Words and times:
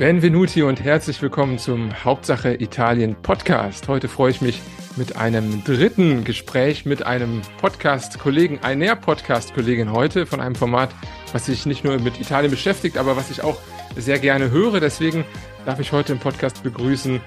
Benvenuti 0.00 0.62
und 0.62 0.82
herzlich 0.82 1.20
willkommen 1.20 1.58
zum 1.58 1.92
Hauptsache 2.06 2.54
Italien 2.54 3.16
Podcast. 3.20 3.86
Heute 3.86 4.08
freue 4.08 4.30
ich 4.30 4.40
mich 4.40 4.62
mit 4.96 5.16
einem 5.16 5.62
dritten 5.62 6.24
Gespräch 6.24 6.86
mit 6.86 7.02
einem 7.02 7.42
Podcast-Kollegen, 7.58 8.60
einer 8.60 8.96
Podcast-Kollegin 8.96 9.92
heute 9.92 10.24
von 10.24 10.40
einem 10.40 10.54
Format, 10.54 10.88
was 11.34 11.44
sich 11.44 11.66
nicht 11.66 11.84
nur 11.84 11.98
mit 11.98 12.18
Italien 12.18 12.50
beschäftigt, 12.50 12.96
aber 12.96 13.14
was 13.18 13.30
ich 13.30 13.44
auch 13.44 13.58
sehr 13.94 14.18
gerne 14.18 14.50
höre. 14.50 14.80
Deswegen 14.80 15.26
darf 15.66 15.80
ich 15.80 15.92
heute 15.92 16.14
im 16.14 16.18
Podcast 16.18 16.62
begrüßen 16.62 17.20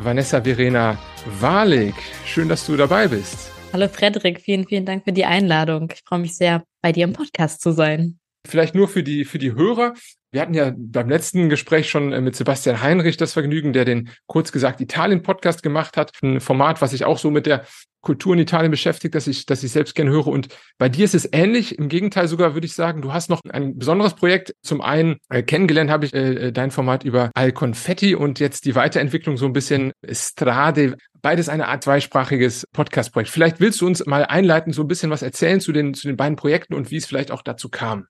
Vanessa 0.00 0.44
Verena 0.44 0.96
Walik. 1.40 1.96
Schön, 2.24 2.48
dass 2.48 2.64
du 2.64 2.76
dabei 2.76 3.08
bist. 3.08 3.50
Hallo 3.72 3.88
Frederik, 3.88 4.40
vielen, 4.40 4.68
vielen 4.68 4.86
Dank 4.86 5.02
für 5.02 5.12
die 5.12 5.24
Einladung. 5.24 5.90
Ich 5.92 6.02
freue 6.04 6.20
mich 6.20 6.36
sehr, 6.36 6.62
bei 6.82 6.92
dir 6.92 7.02
im 7.02 7.14
Podcast 7.14 7.60
zu 7.60 7.72
sein. 7.72 8.20
Vielleicht 8.46 8.76
nur 8.76 8.86
für 8.86 9.02
die, 9.02 9.24
für 9.24 9.40
die 9.40 9.54
Hörer. 9.54 9.94
Wir 10.32 10.40
hatten 10.40 10.54
ja 10.54 10.72
beim 10.74 11.10
letzten 11.10 11.50
Gespräch 11.50 11.90
schon 11.90 12.10
äh, 12.14 12.22
mit 12.22 12.34
Sebastian 12.34 12.80
Heinrich 12.80 13.18
das 13.18 13.34
Vergnügen, 13.34 13.74
der 13.74 13.84
den 13.84 14.08
kurz 14.26 14.50
gesagt 14.50 14.80
Italien-Podcast 14.80 15.62
gemacht 15.62 15.98
hat. 15.98 16.12
Ein 16.22 16.40
Format, 16.40 16.80
was 16.80 16.92
sich 16.92 17.04
auch 17.04 17.18
so 17.18 17.30
mit 17.30 17.44
der 17.44 17.66
Kultur 18.00 18.32
in 18.32 18.40
Italien 18.40 18.70
beschäftigt, 18.70 19.14
dass 19.14 19.26
ich, 19.26 19.44
dass 19.44 19.62
ich 19.62 19.70
selbst 19.72 19.94
gerne 19.94 20.10
höre. 20.10 20.28
Und 20.28 20.48
bei 20.78 20.88
dir 20.88 21.04
ist 21.04 21.14
es 21.14 21.28
ähnlich. 21.30 21.78
Im 21.78 21.90
Gegenteil 21.90 22.28
sogar 22.28 22.54
würde 22.54 22.66
ich 22.66 22.72
sagen, 22.72 23.02
du 23.02 23.12
hast 23.12 23.28
noch 23.28 23.42
ein 23.46 23.78
besonderes 23.78 24.14
Projekt. 24.14 24.54
Zum 24.62 24.80
einen 24.80 25.18
äh, 25.28 25.42
kennengelernt 25.42 25.90
habe 25.90 26.06
ich 26.06 26.14
äh, 26.14 26.48
äh 26.48 26.52
dein 26.52 26.70
Format 26.70 27.04
über 27.04 27.30
Al 27.34 27.52
Confetti 27.52 28.14
und 28.14 28.40
jetzt 28.40 28.64
die 28.64 28.74
Weiterentwicklung 28.74 29.36
so 29.36 29.44
ein 29.44 29.52
bisschen 29.52 29.92
Strade. 30.10 30.96
Beides 31.20 31.50
eine 31.50 31.68
Art 31.68 31.84
zweisprachiges 31.84 32.66
Podcast-Projekt. 32.72 33.30
Vielleicht 33.30 33.60
willst 33.60 33.82
du 33.82 33.86
uns 33.86 34.06
mal 34.06 34.24
einleiten, 34.24 34.72
so 34.72 34.80
ein 34.80 34.88
bisschen 34.88 35.10
was 35.10 35.20
erzählen 35.20 35.60
zu 35.60 35.72
den, 35.72 35.92
zu 35.92 36.08
den 36.08 36.16
beiden 36.16 36.36
Projekten 36.36 36.72
und 36.72 36.90
wie 36.90 36.96
es 36.96 37.04
vielleicht 37.04 37.30
auch 37.30 37.42
dazu 37.42 37.68
kam. 37.68 38.06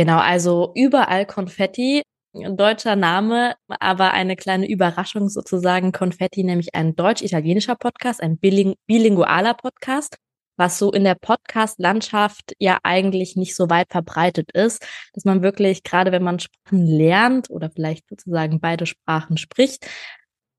Genau, 0.00 0.16
also 0.16 0.72
überall 0.74 1.26
Konfetti, 1.26 2.00
deutscher 2.32 2.96
Name, 2.96 3.54
aber 3.68 4.12
eine 4.14 4.34
kleine 4.34 4.66
Überraschung 4.66 5.28
sozusagen. 5.28 5.92
Konfetti, 5.92 6.42
nämlich 6.42 6.74
ein 6.74 6.96
deutsch-italienischer 6.96 7.74
Podcast, 7.74 8.22
ein 8.22 8.38
biling 8.38 8.76
bilingualer 8.86 9.52
Podcast, 9.52 10.16
was 10.56 10.78
so 10.78 10.90
in 10.90 11.04
der 11.04 11.16
Podcast-Landschaft 11.16 12.54
ja 12.58 12.78
eigentlich 12.82 13.36
nicht 13.36 13.54
so 13.54 13.68
weit 13.68 13.88
verbreitet 13.90 14.50
ist, 14.52 14.86
dass 15.12 15.26
man 15.26 15.42
wirklich, 15.42 15.82
gerade 15.82 16.12
wenn 16.12 16.22
man 16.22 16.40
Sprachen 16.40 16.86
lernt 16.86 17.50
oder 17.50 17.68
vielleicht 17.70 18.08
sozusagen 18.08 18.58
beide 18.58 18.86
Sprachen 18.86 19.36
spricht, 19.36 19.86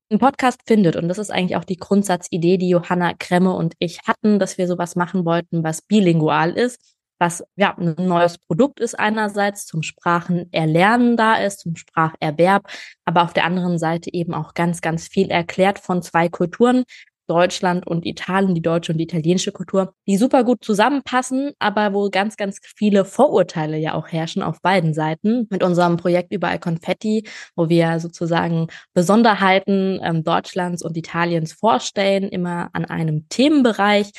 einen 0.08 0.20
Podcast 0.20 0.60
findet. 0.68 0.94
Und 0.94 1.08
das 1.08 1.18
ist 1.18 1.32
eigentlich 1.32 1.56
auch 1.56 1.64
die 1.64 1.78
Grundsatzidee, 1.78 2.58
die 2.58 2.68
Johanna 2.68 3.14
Kremme 3.18 3.56
und 3.56 3.74
ich 3.80 4.02
hatten, 4.06 4.38
dass 4.38 4.56
wir 4.56 4.68
sowas 4.68 4.94
machen 4.94 5.24
wollten, 5.24 5.64
was 5.64 5.82
bilingual 5.82 6.52
ist 6.52 6.78
was 7.22 7.44
ja 7.54 7.76
ein 7.78 7.94
neues 7.96 8.36
Produkt 8.36 8.80
ist 8.80 8.98
einerseits 8.98 9.64
zum 9.64 9.84
Sprachenerlernen 9.84 11.16
da 11.16 11.36
ist, 11.36 11.60
zum 11.60 11.76
Spracherwerb, 11.76 12.66
aber 13.04 13.22
auf 13.22 13.32
der 13.32 13.44
anderen 13.44 13.78
Seite 13.78 14.12
eben 14.12 14.34
auch 14.34 14.54
ganz, 14.54 14.80
ganz 14.80 15.06
viel 15.06 15.30
erklärt 15.30 15.78
von 15.78 16.02
zwei 16.02 16.28
Kulturen, 16.28 16.82
Deutschland 17.28 17.86
und 17.86 18.04
Italien, 18.04 18.56
die 18.56 18.60
deutsche 18.60 18.90
und 18.90 18.98
die 18.98 19.04
italienische 19.04 19.52
Kultur, 19.52 19.94
die 20.08 20.16
super 20.16 20.42
gut 20.42 20.64
zusammenpassen, 20.64 21.52
aber 21.60 21.94
wo 21.94 22.10
ganz, 22.10 22.36
ganz 22.36 22.58
viele 22.76 23.04
Vorurteile 23.04 23.78
ja 23.78 23.94
auch 23.94 24.08
herrschen 24.08 24.42
auf 24.42 24.60
beiden 24.60 24.92
Seiten. 24.92 25.46
Mit 25.48 25.62
unserem 25.62 25.98
Projekt 25.98 26.32
Überall 26.32 26.58
Konfetti, 26.58 27.22
wo 27.54 27.68
wir 27.68 28.00
sozusagen 28.00 28.66
Besonderheiten 28.94 30.00
ähm, 30.02 30.24
Deutschlands 30.24 30.82
und 30.82 30.96
Italiens 30.96 31.52
vorstellen, 31.52 32.24
immer 32.24 32.70
an 32.72 32.84
einem 32.84 33.28
Themenbereich, 33.28 34.10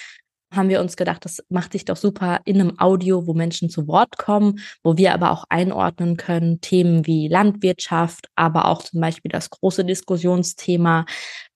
haben 0.56 0.70
wir 0.70 0.80
uns 0.82 0.96
gedacht, 0.96 1.26
das 1.26 1.44
macht 1.50 1.72
sich 1.73 1.86
doch 1.86 1.98
super 1.98 2.42
in 2.46 2.59
einem 2.59 2.80
Audio, 2.80 3.28
wo 3.28 3.34
Menschen 3.34 3.70
zu 3.70 3.88
Wort 3.88 4.18
kommen, 4.18 4.59
wo 4.84 4.98
wir 4.98 5.14
aber 5.14 5.32
auch 5.32 5.46
einordnen 5.50 6.18
können, 6.18 6.62
Themen 6.62 7.06
wie 7.06 7.28
Landwirtschaft, 7.28 8.28
aber 8.36 8.66
auch 8.66 8.84
zum 8.84 9.02
Beispiel 9.02 9.31
das 9.31 9.50
große 9.50 9.86
Diskussionsthema 9.86 11.06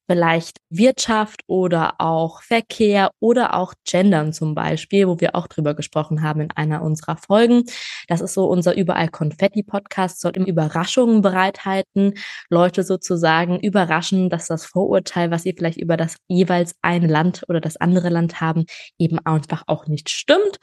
vielleicht 0.08 0.58
Wirtschaft 0.70 1.42
oder 1.46 1.94
auch 1.98 2.42
Verkehr 2.42 3.10
oder 3.20 3.54
auch 3.54 3.74
Gendern 3.84 4.32
zum 4.32 4.54
Beispiel, 4.54 5.06
wo 5.06 5.20
wir 5.20 5.34
auch 5.34 5.46
drüber 5.46 5.74
gesprochen 5.74 6.22
haben 6.22 6.40
in 6.40 6.50
einer 6.52 6.82
unserer 6.82 7.16
Folgen. 7.16 7.64
Das 8.08 8.20
ist 8.20 8.34
so 8.34 8.46
unser 8.46 8.76
Überall 8.76 9.08
Konfetti-Podcast, 9.08 10.20
soll 10.20 10.32
im 10.36 10.46
Überraschungen 10.46 11.20
bereithalten, 11.20 12.14
Leute 12.48 12.82
sozusagen 12.82 13.60
überraschen, 13.60 14.30
dass 14.30 14.46
das 14.46 14.64
Vorurteil, 14.64 15.30
was 15.30 15.42
sie 15.42 15.54
vielleicht 15.56 15.78
über 15.78 15.96
das 15.96 16.16
jeweils 16.26 16.74
eine 16.80 17.06
Land 17.06 17.44
oder 17.48 17.60
das 17.60 17.76
andere 17.76 18.08
Land 18.08 18.40
haben, 18.40 18.64
eben 18.98 19.18
einfach 19.24 19.64
auch 19.66 19.86
nicht 19.86 20.08
stimmt 20.08 20.58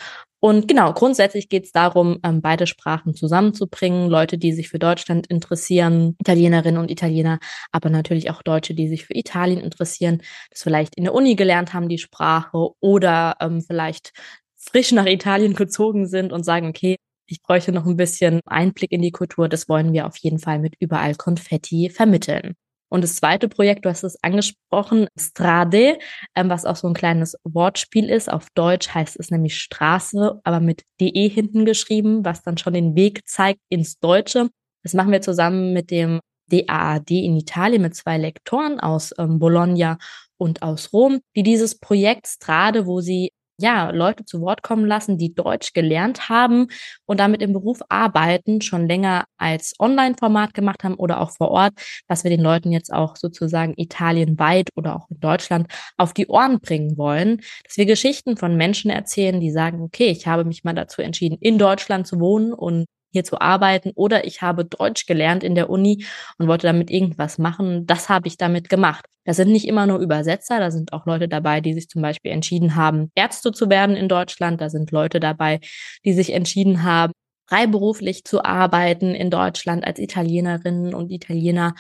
und 0.45 0.67
genau, 0.67 0.93
grundsätzlich 0.93 1.49
geht 1.49 1.65
es 1.65 1.71
darum, 1.71 2.19
ähm, 2.23 2.39
beide 2.39 2.67
Sprachen 2.67 3.15
zusammenzubringen. 3.15 4.11
Leute, 4.11 4.37
die 4.37 4.53
sich 4.53 4.69
für 4.69 4.77
Deutschland 4.77 5.25
interessieren, 5.25 6.15
Italienerinnen 6.19 6.79
und 6.79 6.91
Italiener, 6.91 7.39
aber 7.71 7.89
natürlich 7.89 8.29
auch 8.29 8.43
Deutsche, 8.43 8.75
die 8.75 8.87
sich 8.87 9.05
für 9.07 9.15
Italien 9.15 9.34
interessieren, 9.61 10.21
das 10.49 10.63
vielleicht 10.63 10.95
in 10.95 11.03
der 11.03 11.13
Uni 11.13 11.35
gelernt 11.35 11.73
haben, 11.73 11.89
die 11.89 11.97
Sprache 11.97 12.69
oder 12.79 13.35
ähm, 13.39 13.61
vielleicht 13.61 14.11
frisch 14.55 14.91
nach 14.91 15.05
Italien 15.05 15.53
gezogen 15.53 16.07
sind 16.07 16.33
und 16.33 16.43
sagen, 16.43 16.67
okay, 16.67 16.97
ich 17.27 17.41
bräuchte 17.41 17.71
noch 17.71 17.85
ein 17.85 17.97
bisschen 17.97 18.39
Einblick 18.45 18.91
in 18.91 19.01
die 19.01 19.11
Kultur. 19.11 19.49
Das 19.49 19.67
wollen 19.69 19.93
wir 19.93 20.05
auf 20.07 20.17
jeden 20.17 20.39
Fall 20.39 20.59
mit 20.59 20.75
überall 20.79 21.15
Konfetti 21.15 21.89
vermitteln. 21.89 22.55
Und 22.89 23.03
das 23.03 23.15
zweite 23.15 23.49
Projekt, 23.49 23.83
du 23.83 23.89
hast 23.89 24.03
es 24.03 24.21
angesprochen, 24.23 25.07
Strade, 25.19 25.97
ähm, 26.35 26.49
was 26.49 26.65
auch 26.65 26.75
so 26.75 26.87
ein 26.87 26.93
kleines 26.93 27.35
Wortspiel 27.43 28.09
ist. 28.09 28.31
Auf 28.31 28.47
Deutsch 28.53 28.93
heißt 28.93 29.19
es 29.19 29.31
nämlich 29.31 29.57
Straße, 29.57 30.39
aber 30.43 30.59
mit 30.59 30.83
DE 31.01 31.27
hinten 31.27 31.65
geschrieben, 31.65 32.23
was 32.23 32.43
dann 32.43 32.57
schon 32.57 32.73
den 32.73 32.95
Weg 32.95 33.27
zeigt 33.27 33.59
ins 33.69 33.99
Deutsche. 33.99 34.49
Das 34.83 34.93
machen 34.93 35.11
wir 35.11 35.21
zusammen 35.21 35.73
mit 35.73 35.89
dem 35.89 36.19
DAAD 36.51 37.11
in 37.11 37.37
Italien 37.37 37.81
mit 37.81 37.95
zwei 37.95 38.17
Lektoren 38.17 38.79
aus 38.79 39.13
ähm, 39.17 39.39
Bologna 39.39 39.97
und 40.37 40.61
aus 40.61 40.93
Rom, 40.93 41.21
die 41.35 41.43
dieses 41.43 41.79
Projekt 41.79 42.27
Strade, 42.27 42.85
wo 42.85 43.01
sie 43.01 43.31
ja, 43.57 43.89
Leute 43.91 44.25
zu 44.25 44.41
Wort 44.41 44.63
kommen 44.63 44.85
lassen, 44.85 45.17
die 45.17 45.33
Deutsch 45.33 45.73
gelernt 45.73 46.29
haben 46.29 46.67
und 47.05 47.19
damit 47.19 47.41
im 47.41 47.53
Beruf 47.53 47.79
arbeiten, 47.89 48.61
schon 48.61 48.87
länger 48.87 49.25
als 49.37 49.73
Online-Format 49.79 50.53
gemacht 50.53 50.83
haben 50.83 50.95
oder 50.95 51.21
auch 51.21 51.31
vor 51.31 51.51
Ort, 51.51 51.73
dass 52.07 52.23
wir 52.23 52.31
den 52.31 52.41
Leuten 52.41 52.71
jetzt 52.71 52.91
auch 52.91 53.15
sozusagen 53.15 53.73
italienweit 53.77 54.69
oder 54.75 54.95
auch 54.95 55.09
in 55.09 55.19
Deutschland 55.19 55.67
auf 55.97 56.13
die 56.13 56.27
Ohren 56.27 56.59
bringen 56.59 56.97
wollen, 56.97 57.41
dass 57.63 57.77
wir 57.77 57.85
Geschichten 57.85 58.35
von 58.37 58.57
Menschen 58.57 58.91
erzählen, 58.91 59.39
die 59.39 59.51
sagen, 59.51 59.81
okay, 59.81 60.07
ich 60.07 60.27
habe 60.27 60.43
mich 60.43 60.63
mal 60.63 60.73
dazu 60.75 61.01
entschieden, 61.01 61.37
in 61.39 61.57
Deutschland 61.57 62.07
zu 62.07 62.19
wohnen 62.19 62.51
und 62.51 62.85
hier 63.15 63.23
zu 63.23 63.39
arbeiten 63.39 63.91
oder 63.95 64.25
ich 64.25 64.41
habe 64.41 64.65
Deutsch 64.65 65.05
gelernt 65.05 65.41
in 65.43 65.55
der 65.55 65.69
Uni 65.69 66.05
und 66.37 66.47
wollte 66.49 66.67
damit 66.67 66.91
irgendwas 66.91 67.37
machen. 67.37 67.85
Das 67.87 68.09
habe 68.09 68.27
ich 68.27 68.35
damit 68.35 68.67
gemacht. 68.67 69.05
Das 69.23 69.37
sind 69.37 69.51
nicht 69.51 69.67
immer 69.67 69.87
nur 69.87 69.99
Übersetzer, 69.99 70.59
da 70.59 70.69
sind 70.69 70.91
auch 70.91 71.05
Leute 71.05 71.29
dabei, 71.29 71.61
die 71.61 71.73
sich 71.73 71.87
zum 71.87 72.01
Beispiel 72.01 72.31
entschieden 72.31 72.75
haben, 72.75 73.09
Ärzte 73.15 73.53
zu 73.53 73.69
werden 73.69 73.95
in 73.95 74.09
Deutschland. 74.09 74.59
Da 74.59 74.69
sind 74.69 74.91
Leute 74.91 75.21
dabei, 75.21 75.61
die 76.03 76.11
sich 76.13 76.33
entschieden 76.33 76.83
haben, 76.83 77.13
freiberuflich 77.47 78.25
zu 78.25 78.43
arbeiten 78.43 79.15
in 79.15 79.29
Deutschland 79.29 79.87
als 79.87 79.99
Italienerinnen 79.99 80.93
und 80.93 81.09
Italiener. 81.09 81.73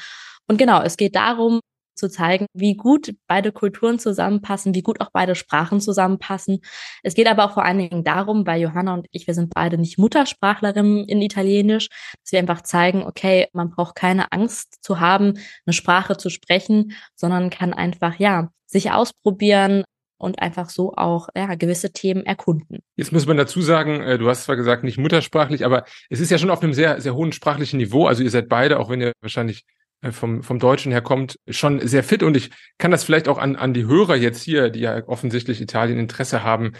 Und 0.47 0.57
genau, 0.57 0.81
es 0.81 0.95
geht 0.95 1.15
darum, 1.15 1.59
zu 1.95 2.09
zeigen, 2.09 2.45
wie 2.53 2.75
gut 2.75 3.15
beide 3.27 3.51
Kulturen 3.51 3.99
zusammenpassen, 3.99 4.75
wie 4.75 4.81
gut 4.81 5.01
auch 5.01 5.09
beide 5.11 5.35
Sprachen 5.35 5.81
zusammenpassen. 5.81 6.59
Es 7.03 7.15
geht 7.15 7.27
aber 7.27 7.45
auch 7.45 7.53
vor 7.53 7.65
allen 7.65 7.79
Dingen 7.79 8.03
darum, 8.03 8.45
weil 8.45 8.61
Johanna 8.61 8.93
und 8.93 9.07
ich, 9.11 9.27
wir 9.27 9.33
sind 9.33 9.53
beide 9.53 9.77
nicht 9.77 9.97
Muttersprachlerinnen 9.97 11.05
in 11.05 11.21
Italienisch, 11.21 11.89
dass 12.23 12.31
wir 12.31 12.39
einfach 12.39 12.61
zeigen, 12.61 13.03
okay, 13.03 13.47
man 13.53 13.69
braucht 13.69 13.95
keine 13.95 14.31
Angst 14.31 14.83
zu 14.83 14.99
haben, 14.99 15.33
eine 15.65 15.73
Sprache 15.73 16.17
zu 16.17 16.29
sprechen, 16.29 16.93
sondern 17.15 17.49
kann 17.49 17.73
einfach, 17.73 18.19
ja, 18.19 18.49
sich 18.67 18.91
ausprobieren, 18.91 19.83
und 20.17 20.41
einfach 20.41 20.69
so 20.69 20.93
auch 20.95 21.29
ja, 21.35 21.55
gewisse 21.55 21.91
Themen 21.91 22.25
erkunden. 22.25 22.79
Jetzt 22.95 23.11
muss 23.11 23.25
man 23.25 23.37
dazu 23.37 23.61
sagen, 23.61 24.01
äh, 24.01 24.17
du 24.17 24.29
hast 24.29 24.45
zwar 24.45 24.55
gesagt, 24.55 24.83
nicht 24.83 24.97
muttersprachlich, 24.97 25.65
aber 25.65 25.85
es 26.09 26.19
ist 26.19 26.31
ja 26.31 26.37
schon 26.37 26.49
auf 26.49 26.63
einem 26.63 26.73
sehr, 26.73 27.01
sehr 27.01 27.15
hohen 27.15 27.31
sprachlichen 27.31 27.77
Niveau. 27.77 28.07
Also 28.07 28.23
ihr 28.23 28.29
seid 28.29 28.49
beide, 28.49 28.79
auch 28.79 28.89
wenn 28.89 29.01
ihr 29.01 29.13
wahrscheinlich 29.21 29.65
vom, 30.11 30.43
vom 30.43 30.59
Deutschen 30.59 30.91
her 30.91 31.01
kommt, 31.01 31.39
schon 31.47 31.85
sehr 31.85 32.03
fit. 32.03 32.23
Und 32.23 32.37
ich 32.37 32.51
kann 32.77 32.91
das 32.91 33.03
vielleicht 33.03 33.27
auch 33.27 33.37
an, 33.37 33.55
an 33.55 33.73
die 33.73 33.85
Hörer 33.85 34.15
jetzt 34.15 34.43
hier, 34.43 34.69
die 34.69 34.81
ja 34.81 35.07
offensichtlich 35.07 35.61
Italien 35.61 35.99
Interesse 35.99 36.43
haben, 36.43 36.73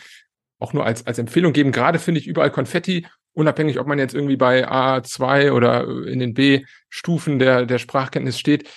auch 0.60 0.74
nur 0.74 0.86
als, 0.86 1.06
als 1.06 1.18
Empfehlung 1.18 1.54
geben. 1.54 1.72
Gerade 1.72 2.00
finde 2.00 2.20
ich 2.20 2.28
überall 2.28 2.52
Konfetti, 2.52 3.06
unabhängig, 3.34 3.80
ob 3.80 3.88
man 3.88 4.00
jetzt 4.00 4.16
irgendwie 4.16 4.38
bei 4.38 4.68
A2 4.70 5.52
oder 5.52 5.88
in 6.08 6.20
den 6.20 6.34
B-Stufen 6.34 7.40
der, 7.40 7.66
der 7.66 7.80
Sprachkenntnis 7.80 8.40
steht. 8.40 8.70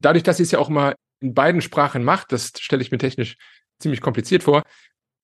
Dadurch, 0.00 0.22
dass 0.22 0.36
sie 0.36 0.44
es 0.44 0.50
ja 0.50 0.58
auch 0.58 0.68
mal 0.68 0.94
in 1.20 1.34
beiden 1.34 1.60
Sprachen 1.60 2.04
macht, 2.04 2.32
das 2.32 2.52
stelle 2.58 2.82
ich 2.82 2.92
mir 2.92 2.98
technisch 2.98 3.36
ziemlich 3.78 4.00
kompliziert 4.00 4.44
vor, 4.44 4.62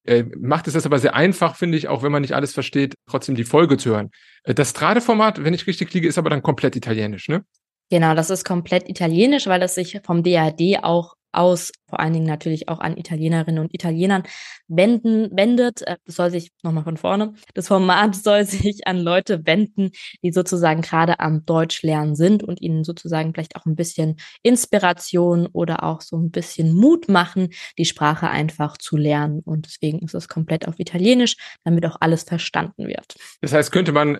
äh, 0.04 0.24
macht 0.38 0.66
es 0.66 0.74
das 0.74 0.86
aber 0.86 0.98
sehr 0.98 1.14
einfach, 1.14 1.56
finde 1.56 1.76
ich, 1.76 1.88
auch 1.88 2.02
wenn 2.02 2.12
man 2.12 2.22
nicht 2.22 2.34
alles 2.34 2.54
versteht, 2.54 2.94
trotzdem 3.06 3.34
die 3.34 3.44
Folge 3.44 3.76
zu 3.76 3.90
hören. 3.90 4.10
Äh, 4.44 4.54
das 4.54 4.70
Strade-Format, 4.70 5.44
wenn 5.44 5.54
ich 5.54 5.66
richtig 5.66 5.92
liege, 5.92 6.08
ist 6.08 6.18
aber 6.18 6.30
dann 6.30 6.42
komplett 6.42 6.74
italienisch, 6.74 7.28
ne? 7.28 7.44
Genau, 7.90 8.14
das 8.14 8.30
ist 8.30 8.44
komplett 8.44 8.88
italienisch, 8.88 9.46
weil 9.46 9.62
es 9.62 9.74
sich 9.74 10.00
vom 10.04 10.22
DAD 10.22 10.78
auch 10.82 11.14
aus, 11.32 11.72
vor 11.88 12.00
allen 12.00 12.12
Dingen 12.12 12.26
natürlich 12.26 12.68
auch 12.68 12.80
an 12.80 12.96
Italienerinnen 12.96 13.60
und 13.60 13.74
Italienern 13.74 14.24
wenden, 14.68 15.30
wendet. 15.36 15.82
Äh, 15.82 15.96
das 16.04 16.16
soll 16.16 16.30
sich, 16.30 16.50
nochmal 16.62 16.84
von 16.84 16.96
vorne, 16.96 17.34
das 17.54 17.68
Format 17.68 18.14
soll 18.16 18.44
sich 18.44 18.86
an 18.86 18.98
Leute 18.98 19.46
wenden, 19.46 19.90
die 20.22 20.32
sozusagen 20.32 20.82
gerade 20.82 21.20
am 21.20 21.44
Deutschlernen 21.44 22.14
sind 22.14 22.42
und 22.42 22.60
ihnen 22.60 22.84
sozusagen 22.84 23.32
vielleicht 23.32 23.56
auch 23.56 23.66
ein 23.66 23.76
bisschen 23.76 24.16
Inspiration 24.42 25.46
oder 25.52 25.84
auch 25.84 26.00
so 26.00 26.16
ein 26.16 26.30
bisschen 26.30 26.74
Mut 26.74 27.08
machen, 27.08 27.50
die 27.78 27.84
Sprache 27.84 28.28
einfach 28.28 28.76
zu 28.76 28.96
lernen. 28.96 29.40
Und 29.44 29.66
deswegen 29.66 30.00
ist 30.00 30.14
es 30.14 30.28
komplett 30.28 30.66
auf 30.66 30.78
Italienisch, 30.78 31.36
damit 31.64 31.86
auch 31.86 31.96
alles 32.00 32.24
verstanden 32.24 32.86
wird. 32.86 33.16
Das 33.40 33.52
heißt, 33.52 33.72
könnte 33.72 33.92
man 33.92 34.18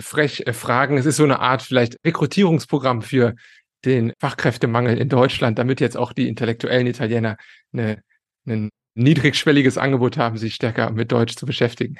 frech 0.00 0.42
äh, 0.46 0.52
fragen, 0.52 0.98
es 0.98 1.06
ist 1.06 1.16
so 1.16 1.24
eine 1.24 1.40
Art 1.40 1.62
vielleicht 1.62 1.96
Rekrutierungsprogramm 2.04 3.02
für 3.02 3.34
den 3.84 4.12
Fachkräftemangel 4.20 4.98
in 4.98 5.08
Deutschland, 5.08 5.58
damit 5.58 5.80
jetzt 5.80 5.96
auch 5.96 6.12
die 6.12 6.28
intellektuellen 6.28 6.86
Italiener 6.86 7.36
eine, 7.72 8.02
ein 8.46 8.70
niedrigschwelliges 8.94 9.78
Angebot 9.78 10.16
haben, 10.18 10.36
sich 10.36 10.54
stärker 10.54 10.90
mit 10.90 11.12
Deutsch 11.12 11.36
zu 11.36 11.46
beschäftigen. 11.46 11.96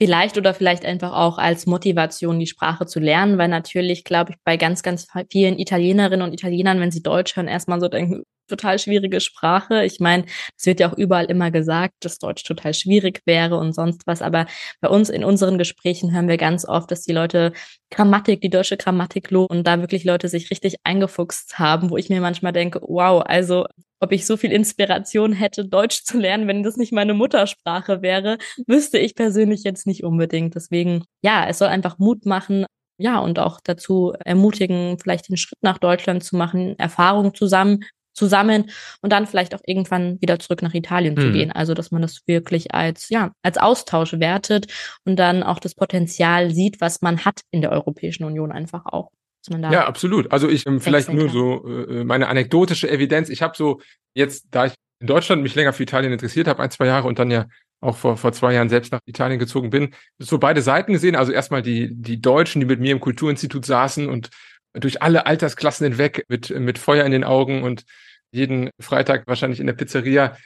Vielleicht 0.00 0.36
oder 0.36 0.52
vielleicht 0.52 0.84
einfach 0.84 1.12
auch 1.12 1.38
als 1.38 1.66
Motivation, 1.66 2.40
die 2.40 2.46
Sprache 2.46 2.86
zu 2.86 2.98
lernen, 2.98 3.38
weil 3.38 3.48
natürlich, 3.48 4.04
glaube 4.04 4.32
ich, 4.32 4.36
bei 4.44 4.56
ganz, 4.56 4.82
ganz 4.82 5.06
vielen 5.30 5.58
Italienerinnen 5.58 6.26
und 6.26 6.32
Italienern, 6.34 6.80
wenn 6.80 6.90
sie 6.90 7.02
Deutsch 7.02 7.36
hören, 7.36 7.46
erstmal 7.46 7.80
so 7.80 7.88
denken, 7.88 8.24
total 8.48 8.78
schwierige 8.78 9.20
Sprache. 9.20 9.84
Ich 9.84 10.00
meine, 10.00 10.24
es 10.56 10.66
wird 10.66 10.80
ja 10.80 10.90
auch 10.90 10.98
überall 10.98 11.26
immer 11.26 11.50
gesagt, 11.50 11.94
dass 12.00 12.18
Deutsch 12.18 12.44
total 12.44 12.74
schwierig 12.74 13.22
wäre 13.24 13.56
und 13.56 13.74
sonst 13.74 14.06
was. 14.06 14.22
Aber 14.22 14.46
bei 14.80 14.88
uns 14.88 15.08
in 15.08 15.24
unseren 15.24 15.58
Gesprächen 15.58 16.12
hören 16.12 16.28
wir 16.28 16.36
ganz 16.36 16.66
oft, 16.66 16.90
dass 16.90 17.02
die 17.02 17.12
Leute 17.12 17.52
Grammatik, 17.90 18.40
die 18.40 18.50
deutsche 18.50 18.76
Grammatik 18.76 19.30
loben 19.30 19.58
und 19.58 19.66
da 19.66 19.80
wirklich 19.80 20.04
Leute 20.04 20.28
sich 20.28 20.50
richtig 20.50 20.76
eingefuchst 20.84 21.58
haben, 21.58 21.90
wo 21.90 21.96
ich 21.96 22.08
mir 22.10 22.20
manchmal 22.20 22.52
denke, 22.52 22.80
wow, 22.82 23.22
also 23.24 23.66
ob 24.02 24.12
ich 24.12 24.26
so 24.26 24.36
viel 24.36 24.50
Inspiration 24.50 25.32
hätte, 25.32 25.64
Deutsch 25.64 26.02
zu 26.02 26.18
lernen, 26.18 26.48
wenn 26.48 26.64
das 26.64 26.76
nicht 26.76 26.92
meine 26.92 27.14
Muttersprache 27.14 28.02
wäre, 28.02 28.36
wüsste 28.66 28.98
ich 28.98 29.14
persönlich 29.14 29.62
jetzt 29.62 29.86
nicht 29.86 30.02
unbedingt. 30.02 30.56
Deswegen, 30.56 31.04
ja, 31.22 31.46
es 31.48 31.58
soll 31.58 31.68
einfach 31.68 31.98
Mut 31.98 32.26
machen, 32.26 32.66
ja, 32.98 33.20
und 33.20 33.38
auch 33.38 33.60
dazu 33.62 34.12
ermutigen, 34.24 34.98
vielleicht 34.98 35.28
den 35.28 35.36
Schritt 35.36 35.62
nach 35.62 35.78
Deutschland 35.78 36.24
zu 36.24 36.36
machen, 36.36 36.78
Erfahrungen 36.78 37.34
zusammen 37.34 37.84
zusammen 38.14 38.70
und 39.00 39.10
dann 39.10 39.26
vielleicht 39.26 39.54
auch 39.54 39.62
irgendwann 39.64 40.20
wieder 40.20 40.38
zurück 40.38 40.60
nach 40.60 40.74
Italien 40.74 41.16
hm. 41.16 41.22
zu 41.22 41.32
gehen. 41.32 41.50
Also, 41.50 41.72
dass 41.72 41.90
man 41.92 42.02
das 42.02 42.20
wirklich 42.26 42.74
als, 42.74 43.08
ja, 43.08 43.32
als 43.42 43.56
Austausch 43.56 44.12
wertet 44.14 44.66
und 45.06 45.16
dann 45.16 45.42
auch 45.42 45.58
das 45.58 45.74
Potenzial 45.74 46.50
sieht, 46.52 46.80
was 46.82 47.00
man 47.00 47.24
hat 47.24 47.40
in 47.52 47.62
der 47.62 47.72
Europäischen 47.72 48.24
Union 48.24 48.52
einfach 48.52 48.84
auch. 48.84 49.10
Ja, 49.72 49.86
absolut. 49.86 50.30
Also 50.32 50.48
ich 50.48 50.66
ähm, 50.66 50.80
vielleicht 50.80 51.12
nur 51.12 51.28
so 51.28 51.66
äh, 51.66 52.04
meine 52.04 52.28
anekdotische 52.28 52.88
Evidenz. 52.90 53.28
Ich 53.28 53.42
habe 53.42 53.56
so 53.56 53.80
jetzt, 54.14 54.46
da 54.50 54.66
ich 54.66 54.74
in 55.00 55.06
Deutschland 55.06 55.42
mich 55.42 55.54
länger 55.54 55.72
für 55.72 55.82
Italien 55.82 56.12
interessiert 56.12 56.46
habe, 56.46 56.62
ein, 56.62 56.70
zwei 56.70 56.86
Jahre 56.86 57.08
und 57.08 57.18
dann 57.18 57.30
ja 57.30 57.46
auch 57.80 57.96
vor, 57.96 58.16
vor 58.16 58.32
zwei 58.32 58.54
Jahren 58.54 58.68
selbst 58.68 58.92
nach 58.92 59.00
Italien 59.06 59.40
gezogen 59.40 59.70
bin, 59.70 59.94
so 60.18 60.38
beide 60.38 60.62
Seiten 60.62 60.92
gesehen. 60.92 61.16
Also 61.16 61.32
erstmal 61.32 61.62
die, 61.62 61.90
die 61.92 62.20
Deutschen, 62.20 62.60
die 62.60 62.66
mit 62.66 62.80
mir 62.80 62.92
im 62.92 63.00
Kulturinstitut 63.00 63.66
saßen 63.66 64.08
und 64.08 64.30
durch 64.72 65.02
alle 65.02 65.26
Altersklassen 65.26 65.88
hinweg 65.88 66.24
mit, 66.28 66.50
mit 66.50 66.78
Feuer 66.78 67.04
in 67.04 67.12
den 67.12 67.24
Augen 67.24 67.62
und 67.64 67.84
jeden 68.30 68.70
Freitag 68.80 69.26
wahrscheinlich 69.26 69.60
in 69.60 69.66
der 69.66 69.74
Pizzeria 69.74 70.36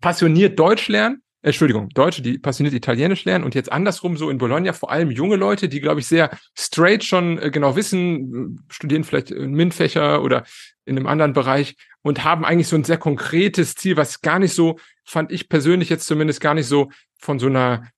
passioniert 0.00 0.58
Deutsch 0.58 0.88
lernen. 0.88 1.22
Entschuldigung, 1.44 1.88
Deutsche, 1.88 2.22
die 2.22 2.38
passioniert 2.38 2.74
Italienisch 2.74 3.24
lernen 3.24 3.44
und 3.44 3.56
jetzt 3.56 3.72
andersrum 3.72 4.16
so 4.16 4.30
in 4.30 4.38
Bologna, 4.38 4.72
vor 4.72 4.92
allem 4.92 5.10
junge 5.10 5.34
Leute, 5.34 5.68
die, 5.68 5.80
glaube 5.80 5.98
ich, 5.98 6.06
sehr 6.06 6.30
straight 6.56 7.02
schon 7.02 7.38
äh, 7.38 7.50
genau 7.50 7.74
wissen, 7.74 8.64
studieren 8.68 9.02
vielleicht 9.02 9.32
in 9.32 9.52
MINT-Fächer 9.52 10.22
oder 10.22 10.44
in 10.84 10.96
einem 10.96 11.08
anderen 11.08 11.32
Bereich 11.32 11.76
und 12.02 12.22
haben 12.22 12.44
eigentlich 12.44 12.68
so 12.68 12.76
ein 12.76 12.84
sehr 12.84 12.98
konkretes 12.98 13.74
Ziel, 13.74 13.96
was 13.96 14.20
gar 14.20 14.38
nicht 14.38 14.54
so, 14.54 14.78
fand 15.04 15.32
ich 15.32 15.48
persönlich 15.48 15.88
jetzt 15.88 16.06
zumindest 16.06 16.40
gar 16.40 16.54
nicht 16.54 16.66
so 16.66 16.90
von 17.18 17.40
so 17.40 17.46
einer 17.46 17.88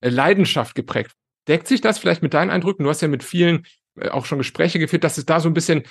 äh, 0.00 0.08
Leidenschaft 0.08 0.74
geprägt. 0.74 1.12
Deckt 1.46 1.68
sich 1.68 1.82
das 1.82 1.98
vielleicht 1.98 2.22
mit 2.22 2.32
deinen 2.32 2.50
Eindrücken? 2.50 2.84
Du 2.84 2.90
hast 2.90 3.02
ja 3.02 3.08
mit 3.08 3.22
vielen 3.22 3.66
äh, 4.00 4.08
auch 4.08 4.24
schon 4.24 4.38
Gespräche 4.38 4.78
geführt, 4.78 5.04
dass 5.04 5.18
es 5.18 5.26
da 5.26 5.40
so 5.40 5.50
ein 5.50 5.54
bisschen 5.54 5.82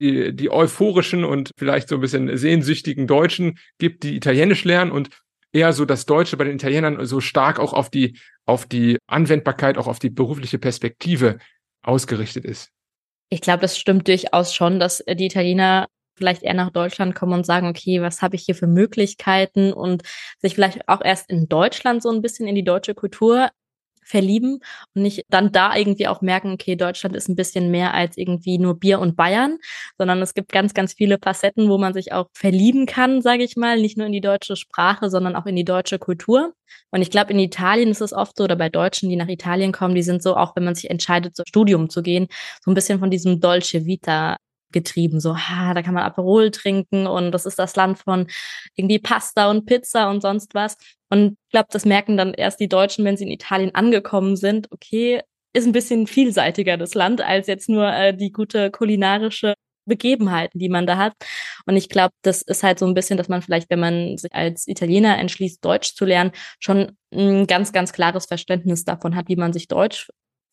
die, 0.00 0.34
die 0.34 0.50
euphorischen 0.50 1.24
und 1.24 1.50
vielleicht 1.56 1.88
so 1.88 1.94
ein 1.94 2.00
bisschen 2.02 2.36
sehnsüchtigen 2.36 3.06
Deutschen 3.06 3.58
gibt, 3.78 4.02
die 4.02 4.16
Italienisch 4.16 4.64
lernen 4.64 4.92
und 4.92 5.08
eher 5.52 5.72
so 5.72 5.84
das 5.84 6.06
Deutsche 6.06 6.36
bei 6.36 6.44
den 6.44 6.56
Italienern 6.56 7.04
so 7.06 7.20
stark 7.20 7.58
auch 7.58 7.72
auf 7.72 7.90
die, 7.90 8.18
auf 8.46 8.66
die 8.66 8.98
Anwendbarkeit, 9.06 9.78
auch 9.78 9.86
auf 9.86 9.98
die 9.98 10.10
berufliche 10.10 10.58
Perspektive 10.58 11.38
ausgerichtet 11.82 12.44
ist. 12.44 12.70
Ich 13.30 13.40
glaube, 13.40 13.60
das 13.60 13.78
stimmt 13.78 14.08
durchaus 14.08 14.54
schon, 14.54 14.80
dass 14.80 15.04
die 15.06 15.26
Italiener 15.26 15.86
vielleicht 16.18 16.42
eher 16.42 16.54
nach 16.54 16.70
Deutschland 16.70 17.14
kommen 17.14 17.32
und 17.32 17.46
sagen, 17.46 17.68
okay, 17.68 18.02
was 18.02 18.22
habe 18.22 18.36
ich 18.36 18.42
hier 18.44 18.54
für 18.54 18.66
Möglichkeiten 18.66 19.72
und 19.72 20.02
sich 20.38 20.54
vielleicht 20.54 20.88
auch 20.88 21.00
erst 21.00 21.30
in 21.30 21.48
Deutschland 21.48 22.02
so 22.02 22.10
ein 22.10 22.22
bisschen 22.22 22.48
in 22.48 22.54
die 22.54 22.64
deutsche 22.64 22.94
Kultur 22.94 23.50
verlieben 24.08 24.60
und 24.94 25.02
nicht 25.02 25.22
dann 25.28 25.52
da 25.52 25.76
irgendwie 25.76 26.08
auch 26.08 26.20
merken, 26.20 26.52
okay, 26.52 26.76
Deutschland 26.76 27.14
ist 27.14 27.28
ein 27.28 27.36
bisschen 27.36 27.70
mehr 27.70 27.94
als 27.94 28.16
irgendwie 28.16 28.58
nur 28.58 28.78
Bier 28.78 29.00
und 29.00 29.16
Bayern, 29.16 29.58
sondern 29.98 30.20
es 30.22 30.34
gibt 30.34 30.50
ganz, 30.50 30.74
ganz 30.74 30.94
viele 30.94 31.18
Facetten, 31.22 31.68
wo 31.68 31.78
man 31.78 31.94
sich 31.94 32.12
auch 32.12 32.26
verlieben 32.32 32.86
kann, 32.86 33.22
sage 33.22 33.44
ich 33.44 33.56
mal, 33.56 33.80
nicht 33.80 33.96
nur 33.96 34.06
in 34.06 34.12
die 34.12 34.20
deutsche 34.20 34.56
Sprache, 34.56 35.10
sondern 35.10 35.36
auch 35.36 35.46
in 35.46 35.56
die 35.56 35.64
deutsche 35.64 35.98
Kultur. 35.98 36.54
Und 36.90 37.02
ich 37.02 37.10
glaube, 37.10 37.32
in 37.32 37.38
Italien 37.38 37.90
ist 37.90 38.00
es 38.00 38.12
oft 38.12 38.36
so, 38.36 38.44
oder 38.44 38.56
bei 38.56 38.68
Deutschen, 38.68 39.08
die 39.08 39.16
nach 39.16 39.28
Italien 39.28 39.72
kommen, 39.72 39.94
die 39.94 40.02
sind 40.02 40.22
so, 40.22 40.36
auch 40.36 40.56
wenn 40.56 40.64
man 40.64 40.74
sich 40.74 40.90
entscheidet, 40.90 41.36
zum 41.36 41.44
Studium 41.46 41.90
zu 41.90 42.02
gehen, 42.02 42.28
so 42.62 42.70
ein 42.70 42.74
bisschen 42.74 42.98
von 42.98 43.10
diesem 43.10 43.40
Dolce 43.40 43.84
Vita 43.86 44.36
getrieben. 44.72 45.20
So, 45.20 45.36
ha, 45.36 45.74
da 45.74 45.82
kann 45.82 45.94
man 45.94 46.04
Aperol 46.04 46.50
trinken 46.50 47.06
und 47.06 47.32
das 47.32 47.46
ist 47.46 47.58
das 47.58 47.76
Land 47.76 47.98
von 47.98 48.26
irgendwie 48.74 48.98
Pasta 48.98 49.50
und 49.50 49.66
Pizza 49.66 50.10
und 50.10 50.20
sonst 50.20 50.54
was. 50.54 50.76
Und 51.10 51.38
ich 51.46 51.50
glaube, 51.52 51.68
das 51.70 51.84
merken 51.84 52.16
dann 52.16 52.34
erst 52.34 52.60
die 52.60 52.68
Deutschen, 52.68 53.04
wenn 53.04 53.16
sie 53.16 53.24
in 53.24 53.30
Italien 53.30 53.74
angekommen 53.74 54.36
sind. 54.36 54.70
Okay, 54.70 55.22
ist 55.52 55.66
ein 55.66 55.72
bisschen 55.72 56.06
vielseitiger 56.06 56.76
das 56.76 56.94
Land 56.94 57.20
als 57.20 57.46
jetzt 57.46 57.68
nur 57.68 57.86
äh, 57.92 58.16
die 58.16 58.32
gute 58.32 58.70
kulinarische 58.70 59.54
Begebenheiten, 59.86 60.58
die 60.60 60.68
man 60.68 60.86
da 60.86 60.98
hat. 60.98 61.14
Und 61.66 61.76
ich 61.76 61.88
glaube, 61.88 62.12
das 62.22 62.42
ist 62.42 62.62
halt 62.62 62.78
so 62.78 62.86
ein 62.86 62.94
bisschen, 62.94 63.16
dass 63.16 63.28
man 63.28 63.42
vielleicht, 63.42 63.70
wenn 63.70 63.80
man 63.80 64.16
sich 64.18 64.32
als 64.32 64.68
Italiener 64.68 65.18
entschließt, 65.18 65.64
Deutsch 65.64 65.94
zu 65.94 66.04
lernen, 66.04 66.32
schon 66.60 66.92
ein 67.12 67.46
ganz, 67.46 67.72
ganz 67.72 67.92
klares 67.92 68.26
Verständnis 68.26 68.84
davon 68.84 69.16
hat, 69.16 69.28
wie 69.28 69.36
man 69.36 69.52
sich 69.52 69.66
Deutsch 69.66 70.08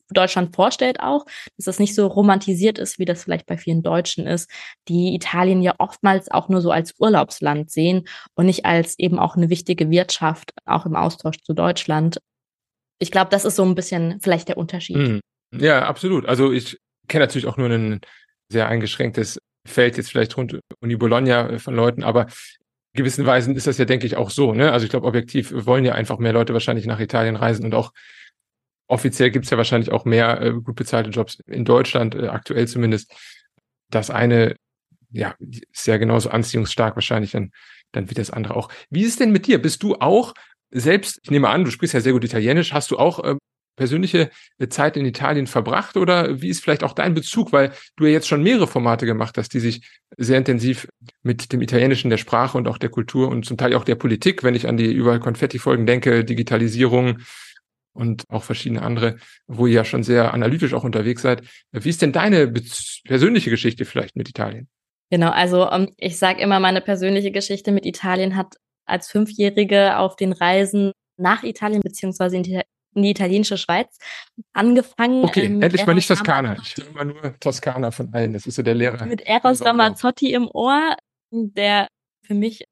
Deutschland 0.10 0.56
vorstellt 0.56 1.00
auch, 1.00 1.26
dass 1.58 1.66
das 1.66 1.80
nicht 1.80 1.96
so 1.96 2.08
romantisiert 2.08 2.78
ist, 2.78 3.00
wie 3.00 3.06
das 3.06 3.24
vielleicht 3.24 3.46
bei 3.46 3.58
vielen 3.58 3.84
Deutschen 3.84 4.28
ist, 4.28 4.50
die 4.88 5.16
Italien 5.16 5.62
ja 5.62 5.76
oftmals 5.80 6.30
auch 6.32 6.50
nur 6.50 6.62
so 6.62 6.72
als 6.72 6.94
Urlaubsland 7.00 7.72
sehen 7.72 8.08
und 8.36 8.46
nicht 8.46 8.66
als 8.66 8.98
eben 9.00 9.20
auch 9.20 9.36
eine 9.36 9.50
wichtige 9.50 9.90
Wirtschaft, 9.90 10.54
auch 10.66 10.86
im 10.86 10.96
Austausch 10.96 11.38
zu 11.42 11.54
Deutschland. 11.54 12.20
Ich 13.00 13.12
glaube, 13.12 13.30
das 13.32 13.46
ist 13.46 13.56
so 13.56 13.64
ein 13.64 13.76
bisschen 13.76 14.20
vielleicht 14.22 14.48
der 14.48 14.58
Unterschied. 14.58 14.98
Mhm. 14.98 15.20
Ja, 15.54 15.86
absolut. 15.86 16.26
Also 16.26 16.52
ich 16.52 16.78
kenne 17.08 17.26
natürlich 17.26 17.48
auch 17.48 17.58
nur 17.58 17.70
ein 17.70 18.02
sehr 18.50 18.68
eingeschränktes 18.68 19.40
Feld 19.68 19.98
jetzt 19.98 20.12
vielleicht 20.12 20.38
rund 20.38 20.60
um 20.80 20.90
die 20.90 20.96
Bologna 20.96 21.50
äh, 21.50 21.60
von 21.60 21.76
Leuten, 21.76 22.04
aber 22.04 22.28
gewissen 22.94 23.26
Weisen 23.26 23.56
ist 23.56 23.68
das 23.68 23.78
ja, 23.78 23.86
denke 23.86 24.06
ich, 24.06 24.16
auch 24.16 24.30
so. 24.30 24.54
Ne? 24.54 24.72
Also 24.72 24.86
ich 24.86 24.90
glaube, 24.90 25.08
objektiv 25.08 25.52
wollen 25.54 25.86
ja 25.86 25.94
einfach 25.94 26.18
mehr 26.18 26.34
Leute 26.34 26.54
wahrscheinlich 26.54 26.86
nach 26.86 27.00
Italien 27.00 27.36
reisen 27.36 27.66
und 27.66 27.76
auch 27.76 27.92
offiziell 28.88 29.32
gibt's 29.32 29.50
ja 29.50 29.58
wahrscheinlich 29.58 29.92
auch 29.92 30.06
mehr 30.06 30.42
äh, 30.42 30.52
gut 30.52 30.76
bezahlte 30.76 31.10
Jobs 31.10 31.40
in 31.48 31.66
Deutschland, 31.66 32.16
äh, 32.16 32.28
aktuell 32.28 32.68
zumindest. 32.68 33.14
Das 33.90 34.10
eine, 34.10 34.56
ja, 35.12 35.36
ist 35.40 35.88
ja 35.88 35.98
genauso 35.98 36.30
anziehungsstark 36.30 36.96
wahrscheinlich 36.96 37.32
dann, 37.32 37.52
dann 37.92 38.10
wie 38.10 38.16
das 38.16 38.32
andere 38.32 38.56
auch. 38.56 38.70
Wie 38.90 39.02
ist 39.02 39.10
es 39.10 39.18
denn 39.18 39.32
mit 39.32 39.48
dir? 39.48 39.62
Bist 39.62 39.84
du 39.84 39.96
auch 39.96 40.34
selbst, 40.72 41.20
ich 41.24 41.32
nehme 41.32 41.50
an, 41.50 41.64
du 41.64 41.72
sprichst 41.72 41.94
ja 41.94 42.02
sehr 42.02 42.14
gut 42.14 42.24
Italienisch, 42.24 42.74
hast 42.74 42.92
du 42.92 42.98
auch 42.98 43.24
äh, 43.24 43.36
persönliche 43.76 44.30
Zeit 44.70 44.98
in 44.98 45.06
Italien 45.06 45.48
verbracht 45.48 45.98
oder 45.98 46.42
wie 46.42 46.50
ist 46.50 46.64
vielleicht 46.64 46.84
auch 46.84 46.94
dein 46.94 47.14
Bezug, 47.14 47.52
weil 47.52 47.74
du 47.98 48.06
ja 48.06 48.12
jetzt 48.12 48.28
schon 48.28 48.44
mehrere 48.44 48.68
Formate 48.68 49.06
gemacht 49.06 49.38
hast, 49.38 49.54
die 49.54 49.60
sich 49.60 49.88
sehr 50.18 50.38
intensiv 50.38 50.88
mit 51.24 51.52
dem 51.52 51.62
Italienischen, 51.62 52.10
der 52.10 52.18
Sprache 52.18 52.58
und 52.58 52.68
auch 52.68 52.78
der 52.78 52.90
Kultur 52.90 53.28
und 53.30 53.46
zum 53.46 53.58
Teil 53.58 53.74
auch 53.76 53.84
der 53.84 53.96
Politik, 53.96 54.44
wenn 54.44 54.56
ich 54.56 54.68
an 54.68 54.78
die 54.78 54.92
überall 54.92 55.20
Konfetti-Folgen 55.20 55.86
denke, 55.86 56.24
Digitalisierung, 56.24 57.20
und 57.96 58.26
auch 58.30 58.44
verschiedene 58.44 58.82
andere, 58.82 59.18
wo 59.48 59.66
ihr 59.68 59.74
ja 59.74 59.86
schon 59.86 60.04
sehr 60.04 60.34
analytisch 60.34 60.74
auch 60.74 60.84
unterwegs 60.84 61.22
seid. 61.22 61.42
Wie 61.72 61.90
ist 61.90 62.02
denn 62.02 62.12
deine 62.12 62.52
persönliche 63.06 63.50
Geschichte 63.50 63.86
vielleicht 63.86 64.16
mit 64.16 64.30
Italien? 64.30 64.68
Genau, 65.10 65.32
also 65.32 65.70
um, 65.70 65.84
ähm, 65.84 65.94
ich 65.98 66.18
sage 66.18 66.42
immer, 66.42 66.60
meine 66.60 66.82
persönliche 66.82 67.32
Geschichte 67.32 67.72
mit 67.72 67.86
Italien 67.86 68.36
hat 68.36 68.56
als 68.86 69.10
Fünfjährige 69.10 69.98
auf 69.98 70.16
den 70.16 70.34
Reisen 70.34 70.92
nach 71.18 71.44
Italien 71.44 71.82
beziehungsweise 71.82 72.36
in 72.38 72.44
die, 72.44 72.62
in 72.96 73.04
die 73.04 73.12
italienische 73.12 73.58
Schweiz 73.58 73.98
angefangen. 74.54 75.24
Okay, 75.24 75.46
ähm, 75.46 75.62
endlich 75.62 75.86
mal 75.86 75.94
nicht 75.94 76.08
Toskana. 76.08 76.58
Ich 76.62 76.76
höre 76.76 76.90
immer 76.90 77.06
nur 77.06 77.40
Toskana 77.40 77.92
von 77.92 78.14
allen. 78.14 78.34
Das 78.34 78.46
ist 78.46 78.56
so 78.56 78.64
der 78.64 78.76
Lehrer. 78.76 79.06
Mit 79.06 79.22
Eros 79.22 79.64
Ramazzotti 79.64 80.34
im 80.34 80.50
Ohr, 80.52 80.96
der 81.32 81.88
für 82.24 82.34
mich 82.34 82.66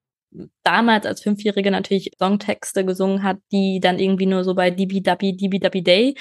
damals 0.63 1.05
als 1.05 1.21
Fünfjährige 1.21 1.71
natürlich 1.71 2.11
Songtexte 2.17 2.85
gesungen 2.85 3.23
hat, 3.23 3.37
die 3.51 3.79
dann 3.79 3.99
irgendwie 3.99 4.25
nur 4.25 4.43
so 4.43 4.55
bei 4.55 4.71
Dibi 4.71 5.01
Dabi 5.01 5.35
Dibi 5.35 5.59
Dabi 5.59 5.83
Day 5.83 6.15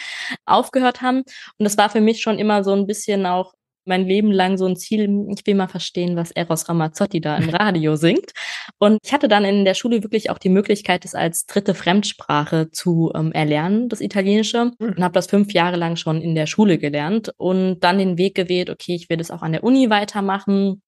aufgehört 0.45 1.03
haben. 1.03 1.19
Und 1.19 1.65
das 1.65 1.79
war 1.79 1.91
für 1.91 2.01
mich 2.01 2.21
schon 2.21 2.39
immer 2.39 2.65
so 2.65 2.73
ein 2.73 2.87
bisschen 2.87 3.27
auch 3.27 3.55
mein 3.85 4.07
Leben 4.07 4.31
lang 4.31 4.59
so 4.59 4.67
ein 4.67 4.77
Ziel, 4.77 5.27
ich 5.37 5.47
will 5.47 5.55
mal 5.55 5.69
verstehen, 5.69 6.17
was 6.17 6.31
Eros 6.31 6.69
Ramazzotti 6.69 7.21
da 7.21 7.37
im 7.37 7.49
Radio 7.49 7.97
singt. 7.97 8.33
Und 8.79 8.99
ich 9.05 9.13
hatte 9.13 9.29
dann 9.29 9.45
in 9.45 9.65
der 9.65 9.75
Schule 9.75 10.03
wirklich 10.03 10.31
auch 10.31 10.39
die 10.39 10.49
Möglichkeit, 10.49 11.05
das 11.05 11.15
als 11.15 11.47
dritte 11.47 11.75
Fremdsprache 11.75 12.71
zu 12.71 13.13
ähm, 13.15 13.33
erlernen, 13.33 13.89
das 13.89 14.01
Italienische. 14.01 14.73
Mhm. 14.79 14.89
Und 14.97 15.03
habe 15.03 15.15
das 15.15 15.27
fünf 15.27 15.53
Jahre 15.53 15.77
lang 15.77 15.97
schon 15.97 16.23
in 16.23 16.35
der 16.35 16.47
Schule 16.47 16.79
gelernt 16.79 17.33
und 17.37 17.81
dann 17.81 17.99
den 17.99 18.19
Weg 18.19 18.35
gewählt, 18.35 18.71
okay, 18.71 18.95
ich 18.95 19.09
will 19.09 19.17
das 19.17 19.31
auch 19.31 19.43
an 19.43 19.53
der 19.53 19.65
Uni 19.65 19.91
weitermachen. 19.91 20.83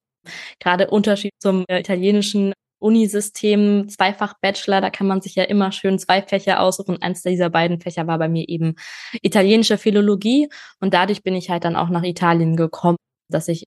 Gerade 0.61 0.88
Unterschied 0.88 1.33
zum 1.38 1.64
äh, 1.69 1.81
italienischen 1.81 2.52
Unisystem, 2.85 3.88
Zweifach 3.88 4.35
Bachelor, 4.43 4.83
da 4.83 4.91
kann 4.91 5.07
man 5.07 5.23
sich 5.23 5.35
ja 5.35 5.45
immer 5.45 5.73
schön 5.73 5.99
zwei 5.99 6.21
Fächer 6.21 6.61
aussuchen. 6.61 7.00
Eins 7.00 7.23
dieser 7.23 7.49
beiden 7.49 7.81
Fächer 7.81 8.07
war 8.07 8.19
bei 8.19 8.29
mir 8.29 8.47
eben 8.49 8.75
italienische 9.23 9.79
Philologie 9.79 10.49
und 10.81 10.93
dadurch 10.93 11.23
bin 11.23 11.35
ich 11.35 11.49
halt 11.49 11.64
dann 11.64 11.76
auch 11.76 11.88
nach 11.88 12.03
Italien 12.03 12.57
gekommen, 12.57 12.99
dass 13.31 13.49
ich 13.49 13.64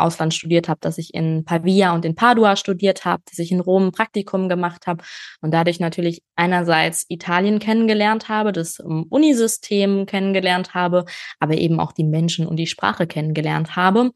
Ausland 0.00 0.34
studiert 0.34 0.68
habe, 0.68 0.80
dass 0.80 0.98
ich 0.98 1.14
in 1.14 1.44
Pavia 1.44 1.92
und 1.94 2.04
in 2.04 2.14
Padua 2.14 2.56
studiert 2.56 3.04
habe, 3.04 3.22
dass 3.28 3.38
ich 3.38 3.52
in 3.52 3.60
Rom 3.60 3.88
ein 3.88 3.92
Praktikum 3.92 4.48
gemacht 4.48 4.86
habe 4.86 5.04
und 5.40 5.52
dadurch 5.52 5.80
natürlich 5.80 6.22
einerseits 6.36 7.06
Italien 7.08 7.58
kennengelernt 7.58 8.28
habe, 8.28 8.52
das 8.52 8.78
Unisystem 8.80 10.06
kennengelernt 10.06 10.74
habe, 10.74 11.04
aber 11.38 11.54
eben 11.54 11.80
auch 11.80 11.92
die 11.92 12.04
Menschen 12.04 12.46
und 12.46 12.56
die 12.56 12.66
Sprache 12.66 13.06
kennengelernt 13.06 13.76
habe. 13.76 14.10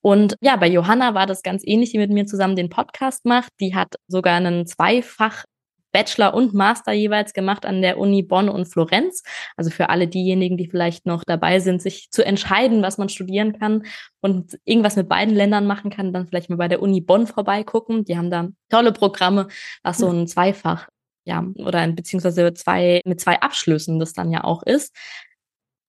Und 0.00 0.36
ja, 0.40 0.56
bei 0.56 0.68
Johanna 0.68 1.14
war 1.14 1.26
das 1.26 1.42
ganz 1.42 1.62
ähnlich, 1.64 1.90
die 1.90 1.98
mit 1.98 2.10
mir 2.10 2.26
zusammen 2.26 2.56
den 2.56 2.68
Podcast 2.68 3.24
macht. 3.24 3.52
Die 3.60 3.74
hat 3.74 3.96
sogar 4.06 4.36
einen 4.36 4.66
Zweifach 4.66 5.44
Bachelor 5.92 6.34
und 6.34 6.54
Master 6.54 6.92
jeweils 6.92 7.32
gemacht 7.32 7.64
an 7.66 7.82
der 7.82 7.98
Uni 7.98 8.22
Bonn 8.22 8.48
und 8.48 8.66
Florenz. 8.66 9.22
Also 9.56 9.70
für 9.70 9.88
alle 9.88 10.08
diejenigen, 10.08 10.56
die 10.56 10.68
vielleicht 10.68 11.06
noch 11.06 11.24
dabei 11.24 11.60
sind, 11.60 11.82
sich 11.82 12.10
zu 12.10 12.24
entscheiden, 12.24 12.82
was 12.82 12.98
man 12.98 13.08
studieren 13.08 13.58
kann 13.58 13.84
und 14.20 14.58
irgendwas 14.64 14.96
mit 14.96 15.08
beiden 15.08 15.34
Ländern 15.34 15.66
machen 15.66 15.90
kann, 15.90 16.12
dann 16.12 16.26
vielleicht 16.26 16.50
mal 16.50 16.56
bei 16.56 16.68
der 16.68 16.82
Uni 16.82 17.00
Bonn 17.00 17.26
vorbeigucken. 17.26 18.04
Die 18.04 18.16
haben 18.16 18.30
da 18.30 18.48
tolle 18.68 18.92
Programme, 18.92 19.48
was 19.82 19.98
so 19.98 20.08
ein 20.08 20.26
Zweifach 20.26 20.88
ja, 21.28 21.44
oder 21.56 21.86
beziehungsweise 21.88 22.54
zwei, 22.54 23.02
mit 23.04 23.20
zwei 23.20 23.38
Abschlüssen 23.40 23.98
das 23.98 24.14
dann 24.14 24.32
ja 24.32 24.44
auch 24.44 24.62
ist. 24.62 24.96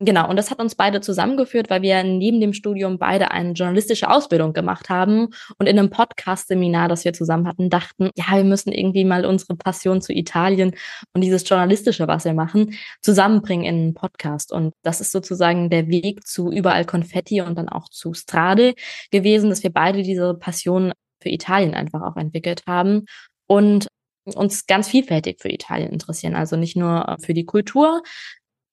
Genau, 0.02 0.30
und 0.30 0.38
das 0.38 0.50
hat 0.50 0.60
uns 0.62 0.76
beide 0.76 1.02
zusammengeführt, 1.02 1.70
weil 1.70 1.82
wir 1.82 2.02
neben 2.04 2.40
dem 2.40 2.54
Studium 2.54 2.98
beide 2.98 3.32
eine 3.32 3.52
journalistische 3.52 4.10
Ausbildung 4.10 4.54
gemacht 4.54 4.88
haben 4.88 5.28
und 5.58 5.68
in 5.68 5.78
einem 5.78 5.90
Podcast-Seminar, 5.90 6.88
das 6.88 7.04
wir 7.04 7.12
zusammen 7.12 7.46
hatten, 7.46 7.70
dachten, 7.70 8.10
ja, 8.16 8.38
wir 8.38 8.46
müssen 8.46 8.72
irgendwie 8.72 9.04
mal 9.04 9.26
unsere 9.26 9.58
Passion 9.58 10.02
zu 10.02 10.14
Italien 10.14 10.74
und 11.14 11.20
dieses 11.20 11.48
Journalistische, 11.48 12.08
was 12.08 12.24
wir 12.24 12.34
machen, 12.34 12.78
zusammenbringen 13.02 13.66
in 13.66 13.76
einen 13.76 13.94
Podcast. 13.94 14.54
Und 14.54 14.74
das 14.84 15.02
ist 15.02 15.12
sozusagen 15.12 15.70
der 15.70 15.90
Weg 15.90 16.26
zu 16.26 16.50
überall 16.50 16.86
Konfetti 16.86 17.42
und 17.42 17.58
dann 17.58 17.68
auch 17.68 17.90
zu 17.90 18.14
Strade 18.14 18.76
gewesen, 19.12 19.50
dass 19.50 19.64
wir 19.64 19.74
beide 19.74 20.02
diese 20.02 20.34
Passion 20.34 20.94
für 21.22 21.30
Italien 21.30 21.74
einfach 21.74 22.04
auch 22.04 22.16
entwickelt 22.16 22.64
haben 22.66 23.04
und 23.48 23.88
uns 24.36 24.68
ganz 24.68 24.88
vielfältig 24.88 25.40
für 25.42 25.50
Italien 25.50 25.92
interessieren. 25.92 26.36
Also 26.36 26.56
nicht 26.56 26.76
nur 26.76 27.18
für 27.22 27.34
die 27.34 27.46
Kultur, 27.46 28.04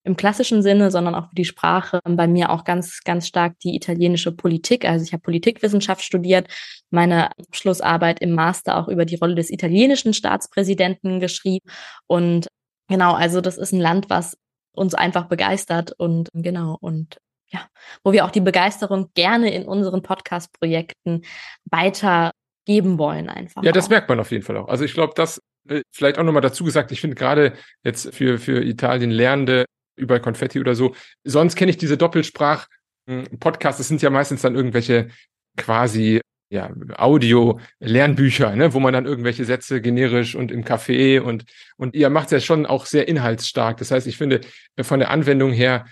im 0.07 0.17
klassischen 0.17 0.63
Sinne, 0.63 0.91
sondern 0.91 1.17
auch 1.17 1.29
für 1.29 1.35
die 1.35 1.45
Sprache. 1.45 2.01
Bei 2.05 2.29
mir 2.29 2.51
auch 2.51 2.65
ganz, 2.65 3.01
ganz 3.05 3.27
stark 3.27 3.59
die 3.59 3.75
italienische 3.75 4.31
Politik. 4.31 4.85
Also 4.85 5.05
ich 5.05 5.13
habe 5.13 5.23
Politikwissenschaft 5.23 6.03
studiert, 6.03 6.47
meine 6.91 7.31
Abschlussarbeit 7.39 8.21
im 8.21 8.33
Master 8.33 8.79
auch 8.79 8.87
über 8.89 9.05
die 9.05 9.17
Rolle 9.17 9.35
des 9.35 9.51
italienischen 9.51 10.15
Staatspräsidenten 10.15 11.19
geschrieben. 11.19 11.69
Und 12.07 12.47
genau, 12.89 13.15
also 13.15 13.41
das 13.41 13.59
ist 13.59 13.73
ein 13.73 13.81
Land, 13.81 14.09
was 14.09 14.39
uns 14.73 14.95
einfach 14.95 15.27
begeistert 15.27 15.93
und 15.99 16.31
genau 16.33 16.77
und 16.81 17.19
ja, 17.49 17.67
wo 18.05 18.13
wir 18.13 18.25
auch 18.25 18.31
die 18.31 18.41
Begeisterung 18.41 19.11
gerne 19.15 19.53
in 19.53 19.65
unseren 19.65 20.03
Podcast-Projekten 20.03 21.23
weitergeben 21.65 22.99
wollen 22.99 23.29
einfach. 23.29 23.63
Ja, 23.65 23.73
das 23.73 23.87
auch. 23.87 23.91
merkt 23.91 24.09
man 24.09 24.21
auf 24.21 24.31
jeden 24.31 24.45
Fall 24.45 24.57
auch. 24.57 24.69
Also 24.69 24.85
ich 24.85 24.95
glaube, 24.95 25.15
das 25.17 25.41
äh, 25.69 25.83
vielleicht 25.93 26.19
auch 26.19 26.25
nochmal 26.25 26.43
dazu 26.43 26.65
gesagt, 26.65 26.93
ich 26.93 27.01
finde 27.01 27.17
gerade 27.17 27.55
jetzt 27.83 28.15
für, 28.15 28.39
für 28.39 28.63
Italien 28.65 29.11
Lernende 29.11 29.65
über 29.97 30.21
Konfetti 30.21 30.61
oder 30.61 30.75
so. 30.75 30.95
Sonst 31.25 31.57
kenne 31.57 31.71
ich 31.71 31.77
diese 31.77 31.97
Doppelsprach-Podcasts, 31.97 33.79
das 33.79 33.89
sind 33.89 34.03
ja 34.03 34.11
meistens 34.11 34.43
dann 34.43 34.55
irgendwelche 34.55 35.09
quasi 35.57 36.21
ja, 36.49 36.71
Audio-Lernbücher, 36.97 38.55
ne, 38.55 38.73
wo 38.73 38.79
man 38.79 38.93
dann 38.93 39.07
irgendwelche 39.07 39.45
Sätze 39.45 39.81
generisch 39.81 40.37
und 40.37 40.53
im 40.53 40.65
Café 40.65 41.21
und, 41.21 41.45
und 41.77 41.95
ihr 41.95 42.09
macht 42.09 42.27
es 42.27 42.33
ja 42.33 42.41
schon 42.41 42.67
auch 42.67 42.87
sehr 42.87 43.09
inhaltsstark. 43.09 43.79
Das 43.79 43.91
heißt, 43.91 44.07
ich 44.07 44.17
finde, 44.17 44.41
von 44.81 45.01
der 45.01 45.11
Anwendung 45.11 45.53
her 45.53 45.87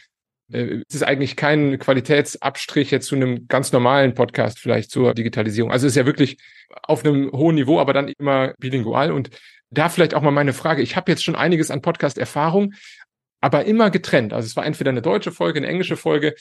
äh, 0.53 0.83
es 0.89 0.97
ist 0.97 1.03
eigentlich 1.03 1.37
kein 1.37 1.79
Qualitätsabstrich 1.79 2.91
jetzt 2.91 3.07
zu 3.07 3.17
einem 3.17 3.49
ganz 3.49 3.73
normalen 3.73 4.15
Podcast 4.15 4.59
vielleicht 4.59 4.91
zur 4.91 5.15
Digitalisierung. 5.15 5.73
Also 5.73 5.87
es 5.87 5.93
ist 5.93 5.97
ja 5.97 6.07
wirklich 6.07 6.39
auf 6.83 7.05
einem 7.05 7.31
hohen 7.33 7.57
Niveau, 7.57 7.81
aber 7.81 7.93
dann 7.93 8.09
immer 8.09 8.55
bilingual. 8.59 9.13
Und 9.13 9.31
da 9.71 9.89
vielleicht 9.89 10.15
auch 10.15 10.23
mal 10.23 10.31
meine 10.31 10.53
Frage. 10.53 10.83
Ich 10.83 10.97
habe 10.97 11.11
jetzt 11.11 11.25
schon 11.25 11.35
einiges 11.35 11.71
an 11.71 11.83
Podcast-Erfahrung, 11.83 12.75
aber 13.45 13.67
immer 13.67 13.91
getrennt. 13.91 14.33
Also 14.33 14.47
es 14.47 14.57
war 14.57 14.65
entweder 14.65 14.89
eine 14.89 15.03
deutsche 15.03 15.31
Folge, 15.31 15.59
eine 15.59 15.67
englische 15.67 15.99
Folge. 15.99 16.35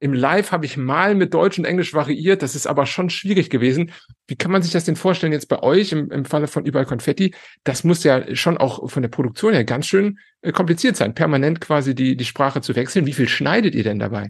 Im 0.00 0.12
Live 0.12 0.52
habe 0.52 0.66
ich 0.66 0.76
mal 0.76 1.14
mit 1.14 1.32
Deutsch 1.32 1.58
und 1.58 1.64
Englisch 1.64 1.94
variiert. 1.94 2.42
Das 2.42 2.54
ist 2.54 2.66
aber 2.66 2.84
schon 2.84 3.08
schwierig 3.08 3.48
gewesen. 3.48 3.90
Wie 4.26 4.36
kann 4.36 4.52
man 4.52 4.60
sich 4.60 4.70
das 4.70 4.84
denn 4.84 4.94
vorstellen 4.94 5.32
jetzt 5.32 5.48
bei 5.48 5.62
euch 5.62 5.92
im, 5.92 6.10
im 6.10 6.26
Falle 6.26 6.48
von 6.48 6.66
Überall 6.66 6.84
Konfetti? 6.84 7.34
Das 7.64 7.84
muss 7.84 8.04
ja 8.04 8.36
schon 8.36 8.58
auch 8.58 8.90
von 8.90 9.00
der 9.00 9.08
Produktion 9.08 9.54
her 9.54 9.64
ganz 9.64 9.86
schön 9.86 10.18
äh, 10.42 10.52
kompliziert 10.52 10.94
sein, 10.94 11.14
permanent 11.14 11.62
quasi 11.62 11.94
die, 11.94 12.18
die 12.18 12.26
Sprache 12.26 12.60
zu 12.60 12.76
wechseln. 12.76 13.06
Wie 13.06 13.14
viel 13.14 13.30
schneidet 13.30 13.74
ihr 13.74 13.84
denn 13.84 13.98
dabei? 13.98 14.28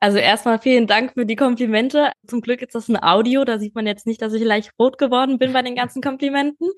Also 0.00 0.18
erstmal 0.18 0.58
vielen 0.58 0.86
Dank 0.86 1.14
für 1.14 1.24
die 1.24 1.36
Komplimente. 1.36 2.12
Zum 2.26 2.42
Glück 2.42 2.60
ist 2.60 2.74
das 2.74 2.88
ein 2.88 3.02
Audio, 3.02 3.44
da 3.44 3.58
sieht 3.58 3.74
man 3.74 3.86
jetzt 3.86 4.06
nicht, 4.06 4.20
dass 4.20 4.34
ich 4.34 4.42
leicht 4.42 4.70
rot 4.78 4.98
geworden 4.98 5.38
bin 5.38 5.52
bei 5.54 5.62
den 5.62 5.74
ganzen 5.74 6.02
Komplimenten. 6.02 6.68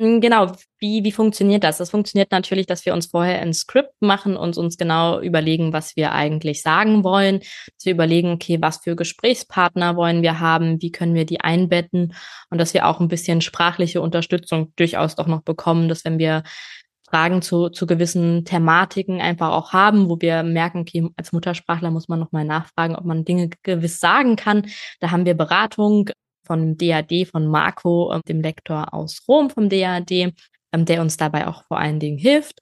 Hm, 0.00 0.20
genau, 0.20 0.52
wie, 0.78 1.04
wie 1.04 1.12
funktioniert 1.12 1.62
das? 1.62 1.78
Das 1.78 1.90
funktioniert 1.90 2.32
natürlich, 2.32 2.66
dass 2.66 2.84
wir 2.84 2.92
uns 2.92 3.06
vorher 3.06 3.40
ein 3.40 3.54
Skript 3.54 3.94
machen 4.00 4.36
und 4.36 4.56
uns 4.58 4.76
genau 4.76 5.20
überlegen, 5.20 5.72
was 5.72 5.96
wir 5.96 6.12
eigentlich 6.12 6.62
sagen 6.62 7.04
wollen. 7.04 7.38
Dass 7.38 7.84
wir 7.84 7.92
überlegen, 7.92 8.32
okay, 8.32 8.58
was 8.60 8.78
für 8.78 8.96
Gesprächspartner 8.96 9.96
wollen 9.96 10.22
wir 10.22 10.40
haben, 10.40 10.82
wie 10.82 10.90
können 10.90 11.14
wir 11.14 11.24
die 11.24 11.40
einbetten 11.40 12.14
und 12.50 12.58
dass 12.58 12.74
wir 12.74 12.86
auch 12.86 13.00
ein 13.00 13.08
bisschen 13.08 13.42
sprachliche 13.42 14.00
Unterstützung 14.00 14.72
durchaus 14.76 15.14
doch 15.14 15.28
noch 15.28 15.42
bekommen, 15.42 15.88
dass 15.88 16.04
wenn 16.04 16.18
wir 16.18 16.42
Fragen 17.08 17.40
zu, 17.40 17.68
zu 17.68 17.86
gewissen 17.86 18.44
Thematiken 18.44 19.20
einfach 19.20 19.50
auch 19.50 19.72
haben, 19.72 20.08
wo 20.08 20.20
wir 20.20 20.42
merken, 20.42 20.80
okay, 20.80 21.08
als 21.16 21.32
Muttersprachler 21.32 21.90
muss 21.90 22.08
man 22.08 22.18
nochmal 22.18 22.44
nachfragen, 22.44 22.96
ob 22.96 23.04
man 23.04 23.24
Dinge 23.24 23.50
gewiss 23.62 24.00
sagen 24.00 24.36
kann. 24.36 24.66
Da 25.00 25.10
haben 25.12 25.24
wir 25.24 25.34
Beratung 25.34 26.10
von 26.44 26.76
DAD, 26.76 27.26
von 27.30 27.46
Marco, 27.46 28.12
ähm, 28.12 28.22
dem 28.28 28.40
Lektor 28.40 28.92
aus 28.92 29.22
Rom 29.28 29.50
vom 29.50 29.68
DAD, 29.68 30.10
ähm, 30.10 30.32
der 30.84 31.00
uns 31.00 31.16
dabei 31.16 31.46
auch 31.46 31.64
vor 31.64 31.78
allen 31.78 32.00
Dingen 32.00 32.18
hilft. 32.18 32.58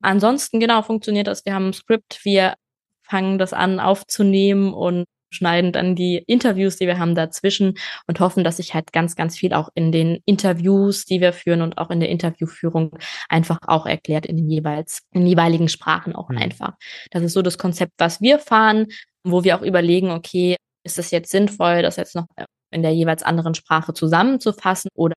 Ansonsten, 0.00 0.60
genau, 0.60 0.82
funktioniert 0.82 1.26
das. 1.26 1.44
Wir 1.44 1.54
haben 1.54 1.68
ein 1.68 1.72
Skript, 1.72 2.20
wir 2.24 2.54
fangen 3.02 3.38
das 3.38 3.52
an 3.52 3.80
aufzunehmen 3.80 4.72
und 4.72 5.06
schneiden 5.30 5.72
dann 5.72 5.94
die 5.94 6.16
Interviews, 6.26 6.76
die 6.76 6.86
wir 6.86 6.98
haben 6.98 7.14
dazwischen 7.14 7.74
und 8.06 8.20
hoffen, 8.20 8.44
dass 8.44 8.58
sich 8.58 8.74
halt 8.74 8.92
ganz, 8.92 9.16
ganz 9.16 9.36
viel 9.36 9.52
auch 9.52 9.68
in 9.74 9.92
den 9.92 10.20
Interviews, 10.24 11.04
die 11.04 11.20
wir 11.20 11.32
führen 11.32 11.62
und 11.62 11.78
auch 11.78 11.90
in 11.90 12.00
der 12.00 12.08
Interviewführung 12.08 12.96
einfach 13.28 13.58
auch 13.66 13.86
erklärt 13.86 14.26
in 14.26 14.36
den 14.36 14.50
jeweils, 14.50 15.02
in 15.12 15.22
den 15.22 15.28
jeweiligen 15.28 15.68
Sprachen 15.68 16.14
auch 16.14 16.28
mhm. 16.28 16.38
einfach. 16.38 16.74
Das 17.10 17.22
ist 17.22 17.32
so 17.32 17.42
das 17.42 17.58
Konzept, 17.58 17.92
was 17.98 18.20
wir 18.20 18.38
fahren, 18.38 18.86
wo 19.24 19.44
wir 19.44 19.56
auch 19.56 19.62
überlegen, 19.62 20.10
okay, 20.10 20.56
ist 20.84 20.98
es 20.98 21.10
jetzt 21.10 21.30
sinnvoll, 21.30 21.82
das 21.82 21.96
jetzt 21.96 22.14
noch 22.14 22.26
in 22.70 22.82
der 22.82 22.92
jeweils 22.94 23.22
anderen 23.22 23.54
Sprache 23.54 23.94
zusammenzufassen? 23.94 24.90
Oder 24.94 25.16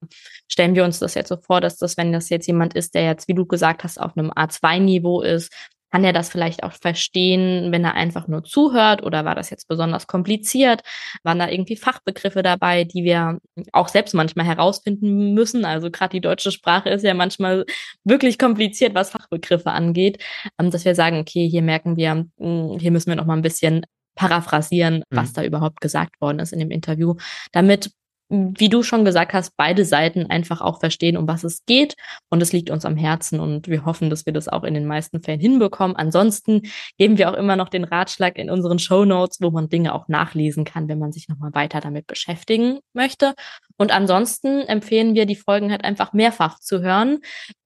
stellen 0.49 0.75
wir 0.75 0.83
uns 0.83 0.99
das 0.99 1.13
jetzt 1.13 1.29
so 1.29 1.37
vor, 1.37 1.61
dass 1.61 1.77
das, 1.77 1.97
wenn 1.97 2.11
das 2.11 2.29
jetzt 2.29 2.47
jemand 2.47 2.73
ist, 2.73 2.95
der 2.95 3.05
jetzt, 3.05 3.27
wie 3.27 3.33
du 3.33 3.45
gesagt 3.45 3.83
hast, 3.83 3.99
auf 3.99 4.17
einem 4.17 4.31
A2-Niveau 4.31 5.21
ist, 5.21 5.51
kann 5.91 6.03
er 6.03 6.13
das 6.13 6.29
vielleicht 6.29 6.63
auch 6.63 6.71
verstehen, 6.73 7.71
wenn 7.71 7.83
er 7.83 7.95
einfach 7.95 8.27
nur 8.27 8.43
zuhört 8.43 9.03
oder 9.03 9.25
war 9.25 9.35
das 9.35 9.49
jetzt 9.49 9.67
besonders 9.67 10.07
kompliziert? 10.07 10.81
Waren 11.23 11.39
da 11.39 11.49
irgendwie 11.49 11.75
Fachbegriffe 11.75 12.43
dabei, 12.43 12.85
die 12.85 13.03
wir 13.03 13.39
auch 13.73 13.89
selbst 13.89 14.13
manchmal 14.13 14.45
herausfinden 14.45 15.33
müssen? 15.33 15.65
Also 15.65 15.91
gerade 15.91 16.11
die 16.11 16.21
deutsche 16.21 16.51
Sprache 16.51 16.89
ist 16.89 17.03
ja 17.03 17.13
manchmal 17.13 17.65
wirklich 18.03 18.39
kompliziert, 18.39 18.95
was 18.95 19.11
Fachbegriffe 19.11 19.71
angeht, 19.71 20.23
ähm, 20.59 20.71
dass 20.71 20.85
wir 20.85 20.95
sagen, 20.95 21.19
okay, 21.19 21.47
hier 21.49 21.61
merken 21.61 21.97
wir, 21.97 22.25
hm, 22.37 22.77
hier 22.79 22.91
müssen 22.91 23.09
wir 23.09 23.15
noch 23.15 23.25
mal 23.25 23.35
ein 23.35 23.41
bisschen 23.41 23.85
paraphrasieren, 24.15 25.03
was 25.09 25.29
mhm. 25.29 25.33
da 25.33 25.43
überhaupt 25.43 25.81
gesagt 25.81 26.19
worden 26.21 26.39
ist 26.39 26.53
in 26.53 26.59
dem 26.59 26.71
Interview, 26.71 27.15
damit 27.51 27.91
wie 28.31 28.69
du 28.69 28.81
schon 28.81 29.03
gesagt 29.03 29.33
hast, 29.33 29.57
beide 29.57 29.83
Seiten 29.83 30.27
einfach 30.27 30.61
auch 30.61 30.79
verstehen, 30.79 31.17
um 31.17 31.27
was 31.27 31.43
es 31.43 31.65
geht. 31.65 31.95
Und 32.29 32.41
es 32.41 32.53
liegt 32.53 32.69
uns 32.69 32.85
am 32.85 32.95
Herzen 32.95 33.41
und 33.41 33.67
wir 33.67 33.83
hoffen, 33.83 34.09
dass 34.09 34.25
wir 34.25 34.31
das 34.31 34.47
auch 34.47 34.63
in 34.63 34.73
den 34.73 34.85
meisten 34.85 35.21
Fällen 35.21 35.41
hinbekommen. 35.41 35.97
Ansonsten 35.97 36.61
geben 36.97 37.17
wir 37.17 37.29
auch 37.29 37.33
immer 37.33 37.57
noch 37.57 37.67
den 37.67 37.83
Ratschlag 37.83 38.37
in 38.37 38.49
unseren 38.49 38.79
Show 38.79 39.03
Notes, 39.03 39.41
wo 39.41 39.51
man 39.51 39.67
Dinge 39.67 39.93
auch 39.93 40.07
nachlesen 40.07 40.63
kann, 40.63 40.87
wenn 40.87 40.97
man 40.97 41.11
sich 41.11 41.27
nochmal 41.27 41.53
weiter 41.53 41.81
damit 41.81 42.07
beschäftigen 42.07 42.79
möchte. 42.93 43.33
Und 43.77 43.91
ansonsten 43.91 44.61
empfehlen 44.61 45.13
wir, 45.13 45.25
die 45.25 45.35
Folgen 45.35 45.69
halt 45.69 45.83
einfach 45.83 46.13
mehrfach 46.13 46.59
zu 46.59 46.81
hören, 46.81 47.19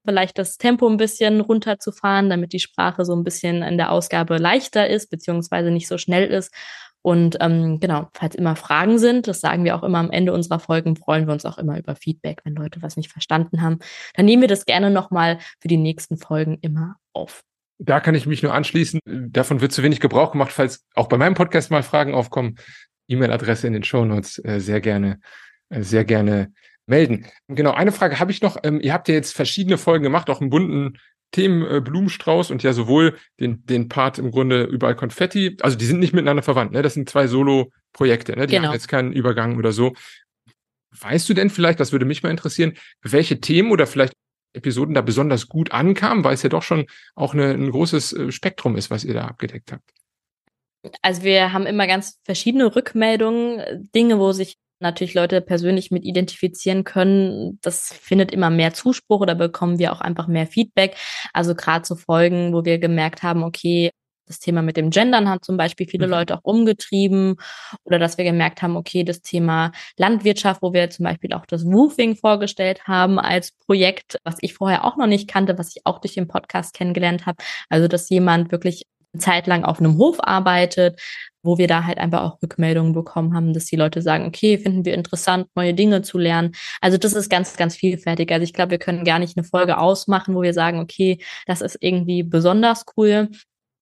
vielleicht 0.03 0.39
das 0.39 0.57
Tempo 0.57 0.87
ein 0.87 0.97
bisschen 0.97 1.41
runterzufahren, 1.41 2.29
damit 2.29 2.53
die 2.53 2.59
Sprache 2.59 3.05
so 3.05 3.15
ein 3.15 3.23
bisschen 3.23 3.61
in 3.61 3.77
der 3.77 3.91
Ausgabe 3.91 4.37
leichter 4.37 4.89
ist, 4.89 5.11
beziehungsweise 5.11 5.69
nicht 5.69 5.87
so 5.87 5.99
schnell 5.99 6.25
ist 6.27 6.51
Und 7.05 7.37
ähm, 7.39 7.79
genau, 7.79 8.09
falls 8.15 8.33
immer 8.33 8.55
Fragen 8.55 8.97
sind, 8.97 9.27
das 9.27 9.39
sagen 9.39 9.63
wir 9.63 9.75
auch 9.75 9.83
immer 9.83 9.99
am 9.99 10.09
Ende 10.09 10.33
unserer 10.33 10.57
Folgen, 10.57 10.95
freuen 10.95 11.27
wir 11.27 11.33
uns 11.33 11.45
auch 11.45 11.59
immer 11.59 11.77
über 11.77 11.95
Feedback, 11.95 12.41
wenn 12.45 12.55
Leute 12.55 12.81
was 12.81 12.97
nicht 12.97 13.11
verstanden 13.11 13.61
haben. 13.61 13.77
Dann 14.15 14.25
nehmen 14.25 14.41
wir 14.41 14.47
das 14.47 14.65
gerne 14.65 14.89
nochmal 14.89 15.37
für 15.59 15.67
die 15.67 15.77
nächsten 15.77 16.17
Folgen 16.17 16.57
immer 16.61 16.95
auf. 17.13 17.43
Da 17.77 17.99
kann 17.99 18.15
ich 18.15 18.25
mich 18.25 18.41
nur 18.41 18.55
anschließen. 18.55 19.01
Davon 19.05 19.61
wird 19.61 19.71
zu 19.71 19.83
wenig 19.83 19.99
Gebrauch 19.99 20.31
gemacht, 20.31 20.51
falls 20.51 20.83
auch 20.95 21.07
bei 21.07 21.17
meinem 21.17 21.35
Podcast 21.35 21.69
mal 21.69 21.83
Fragen 21.83 22.15
aufkommen. 22.15 22.55
E-Mail-Adresse 23.07 23.67
in 23.67 23.73
den 23.73 23.83
Show 23.83 24.03
Notes 24.03 24.43
äh, 24.43 24.59
sehr 24.59 24.81
gerne, 24.81 25.19
äh, 25.69 25.83
sehr 25.83 26.05
gerne 26.05 26.53
melden. 26.87 27.27
Genau, 27.47 27.73
eine 27.73 27.91
Frage 27.91 28.19
habe 28.19 28.31
ich 28.31 28.41
noch. 28.41 28.57
Ähm, 28.63 28.79
ihr 28.81 28.93
habt 28.93 29.09
ja 29.09 29.13
jetzt 29.13 29.35
verschiedene 29.35 29.77
Folgen 29.77 30.03
gemacht, 30.03 30.31
auch 30.31 30.41
einen 30.41 30.49
bunten 30.49 30.97
Themenblumenstrauß 31.35 32.49
und 32.51 32.63
ja 32.63 32.71
sowohl 32.71 33.17
den, 33.39 33.65
den 33.65 33.89
Part 33.89 34.19
im 34.19 34.31
Grunde 34.31 34.63
überall 34.63 34.95
Konfetti, 34.95 35.57
also 35.61 35.77
die 35.77 35.85
sind 35.85 35.99
nicht 35.99 36.13
miteinander 36.13 36.43
verwandt, 36.43 36.71
ne? 36.71 36.81
Das 36.81 36.93
sind 36.93 37.09
zwei 37.09 37.27
Solo-Projekte, 37.27 38.35
ne? 38.37 38.47
Die 38.47 38.55
genau. 38.55 38.67
haben 38.67 38.73
jetzt 38.73 38.87
keinen 38.87 39.11
Übergang 39.11 39.57
oder 39.57 39.73
so. 39.73 39.93
Weißt 40.97 41.27
du 41.27 41.33
denn 41.33 41.49
vielleicht, 41.49 41.81
das 41.81 41.91
würde 41.91 42.05
mich 42.05 42.23
mal 42.23 42.29
interessieren, 42.29 42.73
welche 43.01 43.41
Themen 43.41 43.71
oder 43.71 43.85
vielleicht 43.85 44.13
Episoden 44.53 44.95
da 44.95 45.01
besonders 45.01 45.49
gut 45.49 45.73
ankamen, 45.73 46.23
weil 46.23 46.35
es 46.35 46.43
ja 46.43 46.49
doch 46.49 46.63
schon 46.63 46.85
auch 47.15 47.33
eine, 47.33 47.51
ein 47.51 47.69
großes 47.69 48.13
äh, 48.13 48.31
Spektrum 48.31 48.77
ist, 48.77 48.89
was 48.89 49.03
ihr 49.03 49.13
da 49.13 49.25
abgedeckt 49.25 49.73
habt? 49.73 49.91
Also 51.01 51.23
wir 51.23 51.51
haben 51.51 51.65
immer 51.65 51.87
ganz 51.87 52.19
verschiedene 52.23 52.73
Rückmeldungen, 52.73 53.89
Dinge, 53.93 54.19
wo 54.19 54.31
sich 54.31 54.55
natürlich 54.79 55.13
Leute 55.13 55.41
persönlich 55.41 55.91
mit 55.91 56.05
identifizieren 56.05 56.83
können. 56.83 57.59
Das 57.61 57.93
findet 57.93 58.31
immer 58.31 58.49
mehr 58.49 58.73
Zuspruch 58.73 59.21
oder 59.21 59.35
bekommen 59.35 59.79
wir 59.79 59.93
auch 59.93 60.01
einfach 60.01 60.27
mehr 60.27 60.47
Feedback. 60.47 60.95
Also 61.33 61.55
gerade 61.55 61.83
zu 61.83 61.95
Folgen, 61.95 62.53
wo 62.53 62.65
wir 62.65 62.79
gemerkt 62.79 63.23
haben, 63.23 63.43
okay, 63.43 63.91
das 64.27 64.39
Thema 64.39 64.61
mit 64.61 64.77
dem 64.77 64.89
Gendern 64.89 65.29
hat 65.29 65.45
zum 65.45 65.57
Beispiel 65.57 65.87
viele 65.87 66.07
mhm. 66.07 66.13
Leute 66.13 66.35
auch 66.35 66.43
umgetrieben 66.43 67.35
oder 67.83 67.99
dass 67.99 68.17
wir 68.17 68.25
gemerkt 68.25 68.61
haben, 68.61 68.75
okay, 68.75 69.03
das 69.03 69.21
Thema 69.21 69.71
Landwirtschaft, 69.97 70.61
wo 70.61 70.73
wir 70.73 70.89
zum 70.89 71.03
Beispiel 71.05 71.33
auch 71.33 71.45
das 71.45 71.65
Woofing 71.65 72.15
vorgestellt 72.15 72.83
haben 72.85 73.19
als 73.19 73.51
Projekt, 73.51 74.19
was 74.23 74.37
ich 74.41 74.53
vorher 74.53 74.85
auch 74.85 74.97
noch 74.97 75.07
nicht 75.07 75.27
kannte, 75.27 75.57
was 75.57 75.75
ich 75.75 75.85
auch 75.85 75.99
durch 75.99 76.15
den 76.15 76.27
Podcast 76.27 76.73
kennengelernt 76.73 77.25
habe. 77.25 77.37
Also, 77.69 77.87
dass 77.87 78.09
jemand 78.09 78.51
wirklich 78.51 78.85
Zeit 79.17 79.47
lang 79.47 79.63
auf 79.63 79.79
einem 79.79 79.97
Hof 79.97 80.17
arbeitet, 80.19 80.99
wo 81.43 81.57
wir 81.57 81.67
da 81.67 81.85
halt 81.85 81.97
einfach 81.99 82.23
auch 82.23 82.41
Rückmeldungen 82.41 82.93
bekommen 82.93 83.33
haben, 83.35 83.53
dass 83.53 83.65
die 83.65 83.75
Leute 83.75 84.01
sagen, 84.01 84.25
okay, 84.25 84.57
finden 84.57 84.83
wir 84.83 84.93
interessant, 84.95 85.47
neue 85.55 85.73
Dinge 85.73 86.01
zu 86.01 86.17
lernen. 86.17 86.53
Also 86.81 86.97
das 86.97 87.13
ist 87.13 87.29
ganz, 87.29 87.55
ganz 87.55 87.75
vielfältig. 87.75 88.31
Also 88.31 88.43
ich 88.43 88.53
glaube, 88.53 88.71
wir 88.71 88.79
können 88.79 89.05
gar 89.05 89.19
nicht 89.19 89.37
eine 89.37 89.45
Folge 89.45 89.77
ausmachen, 89.77 90.35
wo 90.35 90.41
wir 90.41 90.53
sagen, 90.53 90.79
okay, 90.79 91.19
das 91.45 91.61
ist 91.61 91.77
irgendwie 91.79 92.23
besonders 92.23 92.85
cool. 92.97 93.29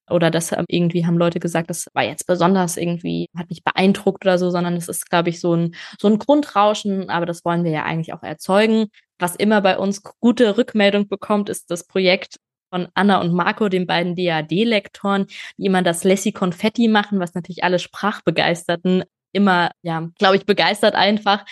Oder 0.09 0.29
das 0.29 0.51
irgendwie 0.67 1.05
haben 1.05 1.17
Leute 1.17 1.39
gesagt, 1.39 1.69
das 1.69 1.87
war 1.93 2.03
jetzt 2.03 2.27
besonders 2.27 2.75
irgendwie, 2.75 3.29
hat 3.37 3.49
mich 3.49 3.63
beeindruckt 3.63 4.25
oder 4.25 4.37
so, 4.37 4.49
sondern 4.51 4.75
es 4.75 4.89
ist, 4.89 5.09
glaube 5.09 5.29
ich, 5.29 5.39
so 5.39 5.55
ein, 5.55 5.75
so 5.99 6.09
ein 6.09 6.19
Grundrauschen, 6.19 7.09
aber 7.09 7.25
das 7.25 7.45
wollen 7.45 7.63
wir 7.63 7.71
ja 7.71 7.83
eigentlich 7.83 8.13
auch 8.13 8.21
erzeugen. 8.21 8.87
Was 9.17 9.35
immer 9.37 9.61
bei 9.61 9.77
uns 9.77 10.03
gute 10.03 10.57
Rückmeldung 10.57 11.07
bekommt, 11.07 11.49
ist 11.49 11.71
das 11.71 11.87
Projekt 11.87 12.35
von 12.73 12.87
Anna 12.95 13.21
und 13.21 13.33
Marco, 13.33 13.69
den 13.69 13.85
beiden 13.85 14.15
DAD-Lektoren, 14.15 15.27
die 15.57 15.67
immer 15.67 15.83
das 15.83 16.03
Lessi 16.03 16.31
Konfetti 16.31 16.87
machen, 16.87 17.19
was 17.19 17.35
natürlich 17.35 17.63
alle 17.63 17.77
Sprachbegeisterten 17.77 19.03
immer, 19.31 19.71
ja, 19.83 20.09
glaube 20.17 20.37
ich, 20.37 20.47
begeistert 20.47 20.95
einfach, 20.95 21.45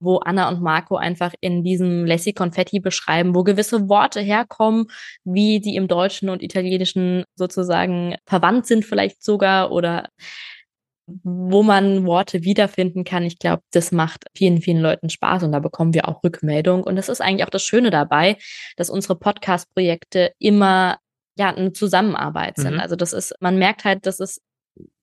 wo 0.00 0.18
Anna 0.18 0.48
und 0.48 0.62
Marco 0.62 0.96
einfach 0.96 1.34
in 1.40 1.62
diesem 1.62 2.06
Lessi 2.06 2.32
Konfetti 2.32 2.80
beschreiben, 2.80 3.34
wo 3.34 3.44
gewisse 3.44 3.90
Worte 3.90 4.20
herkommen, 4.20 4.86
wie 5.24 5.60
die 5.60 5.76
im 5.76 5.88
Deutschen 5.88 6.30
und 6.30 6.42
Italienischen 6.42 7.24
sozusagen 7.34 8.16
verwandt 8.26 8.66
sind 8.66 8.86
vielleicht 8.86 9.22
sogar 9.22 9.72
oder 9.72 10.08
wo 11.06 11.62
man 11.62 12.06
Worte 12.06 12.44
wiederfinden 12.44 13.04
kann. 13.04 13.24
Ich 13.24 13.38
glaube, 13.38 13.62
das 13.72 13.92
macht 13.92 14.24
vielen, 14.36 14.60
vielen 14.60 14.80
Leuten 14.80 15.10
Spaß 15.10 15.42
und 15.42 15.52
da 15.52 15.58
bekommen 15.58 15.94
wir 15.94 16.08
auch 16.08 16.22
Rückmeldung. 16.22 16.84
Und 16.84 16.96
das 16.96 17.08
ist 17.08 17.20
eigentlich 17.20 17.44
auch 17.44 17.50
das 17.50 17.62
Schöne 17.62 17.90
dabei, 17.90 18.36
dass 18.76 18.90
unsere 18.90 19.16
Podcast-Projekte 19.16 20.32
immer 20.38 20.98
ja 21.36 21.48
eine 21.54 21.72
Zusammenarbeit 21.72 22.56
sind. 22.56 22.74
Mhm. 22.74 22.80
Also 22.80 22.96
das 22.96 23.12
ist, 23.12 23.34
man 23.40 23.58
merkt 23.58 23.84
halt, 23.84 24.06
dass 24.06 24.20
es 24.20 24.40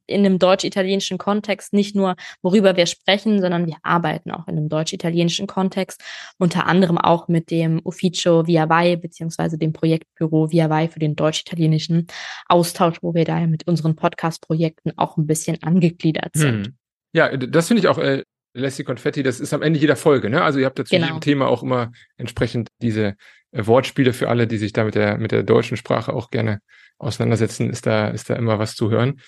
in 0.10 0.24
dem 0.24 0.40
deutsch-italienischen 0.40 1.18
Kontext 1.18 1.74
nicht 1.74 1.96
nur, 1.96 2.16
worüber 2.42 2.76
wir 2.76 2.86
sprechen, 2.86 3.42
sondern 3.42 3.68
wir 3.68 3.78
arbeiten 3.84 4.32
auch 4.32 4.48
in 4.48 4.58
einem 4.58 4.70
deutsch-italienischen 4.70 5.48
Kontext, 5.48 6.02
unter 6.38 6.68
anderem 6.68 6.98
auch 6.98 7.28
mit 7.28 7.52
dem 7.52 7.80
Ufficio 7.84 8.48
Via 8.48 8.70
Vai 8.70 8.96
beziehungsweise 8.96 9.58
dem 9.58 9.74
Projektbüro 9.74 10.52
Via 10.52 10.70
Vai 10.70 10.88
für 10.88 11.00
den 11.00 11.16
deutsch-italienischen 11.16 12.08
Austausch, 12.48 12.98
wo 13.02 13.14
wir 13.14 13.26
da 13.26 13.40
mit 13.48 13.68
unseren 13.68 13.96
Podcast-Projekten 13.96 14.94
auch 14.98 15.18
ein 15.18 15.28
bisschen 15.28 15.62
angegliedert 15.64 16.32
sind. 16.34 16.68
Hm. 16.68 16.74
Ja, 17.14 17.36
das 17.36 17.68
finde 17.68 17.82
ich 17.82 17.88
auch 17.88 17.98
äh, 17.98 18.24
Lassie 18.54 18.84
Confetti, 18.84 19.24
das 19.24 19.40
ist 19.40 19.54
am 19.54 19.62
Ende 19.62 19.80
jeder 19.80 19.96
Folge, 19.96 20.30
ne? 20.30 20.44
Also 20.44 20.60
ihr 20.60 20.66
habt 20.66 20.80
dazu 20.80 20.96
genau. 20.96 21.08
jedem 21.08 21.22
Thema 21.22 21.48
auch 21.48 21.64
immer 21.64 21.92
entsprechend 22.18 22.70
diese 22.82 23.16
äh, 23.52 23.66
Wortspiele 23.66 24.14
für 24.14 24.30
alle, 24.30 24.48
die 24.48 24.58
sich 24.58 24.74
da 24.74 24.84
mit 24.84 24.96
der, 24.96 25.18
mit 25.18 25.32
der 25.32 25.44
deutschen 25.44 25.78
Sprache 25.78 26.14
auch 26.14 26.30
gerne 26.30 26.60
auseinandersetzen, 26.98 27.70
ist 27.70 27.86
da, 27.86 28.10
ist 28.10 28.30
da 28.30 28.36
immer 28.36 28.60
was 28.60 28.76
zu 28.76 28.92
hören. 28.92 29.22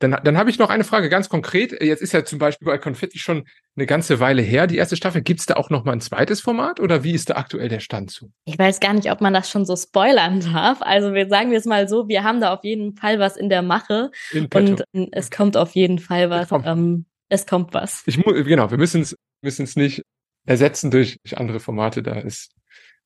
Dann, 0.00 0.16
dann 0.22 0.38
habe 0.38 0.50
ich 0.50 0.58
noch 0.58 0.70
eine 0.70 0.84
Frage 0.84 1.08
ganz 1.08 1.28
konkret. 1.28 1.82
Jetzt 1.82 2.02
ist 2.02 2.12
ja 2.12 2.24
zum 2.24 2.38
Beispiel 2.38 2.66
bei 2.66 2.78
Confetti 2.78 3.18
schon 3.18 3.48
eine 3.76 3.86
ganze 3.86 4.20
Weile 4.20 4.42
her, 4.42 4.66
die 4.66 4.76
erste 4.76 4.96
Staffel. 4.96 5.22
Gibt 5.22 5.40
es 5.40 5.46
da 5.46 5.54
auch 5.54 5.70
noch 5.70 5.84
mal 5.84 5.92
ein 5.92 6.00
zweites 6.00 6.40
Format 6.40 6.78
oder 6.78 7.02
wie 7.02 7.12
ist 7.12 7.30
da 7.30 7.34
aktuell 7.34 7.68
der 7.68 7.80
Stand 7.80 8.10
zu? 8.10 8.30
Ich 8.44 8.58
weiß 8.58 8.80
gar 8.80 8.94
nicht, 8.94 9.10
ob 9.10 9.20
man 9.20 9.34
das 9.34 9.50
schon 9.50 9.64
so 9.64 9.74
spoilern 9.76 10.40
darf. 10.40 10.78
Also 10.82 11.14
wir 11.14 11.28
sagen 11.28 11.50
wir 11.50 11.58
es 11.58 11.64
mal 11.64 11.88
so, 11.88 12.08
wir 12.08 12.22
haben 12.22 12.40
da 12.40 12.52
auf 12.54 12.62
jeden 12.62 12.94
Fall 12.94 13.18
was 13.18 13.36
in 13.36 13.48
der 13.48 13.62
Mache 13.62 14.10
in 14.30 14.46
und 14.54 14.84
es 15.12 15.30
kommt 15.30 15.56
auf 15.56 15.72
jeden 15.72 15.98
Fall 15.98 16.30
was. 16.30 16.48
Kommt. 16.48 16.66
Ähm, 16.66 17.06
es 17.28 17.46
kommt 17.46 17.74
was. 17.74 18.02
Ich, 18.06 18.22
genau, 18.22 18.70
wir 18.70 18.78
müssen 18.78 19.02
es 19.02 19.16
müssen 19.42 19.64
es 19.64 19.76
nicht 19.76 20.02
ersetzen 20.46 20.90
durch, 20.90 21.18
durch 21.22 21.38
andere 21.38 21.60
Formate. 21.60 22.02
Da 22.02 22.14
ist 22.14 22.52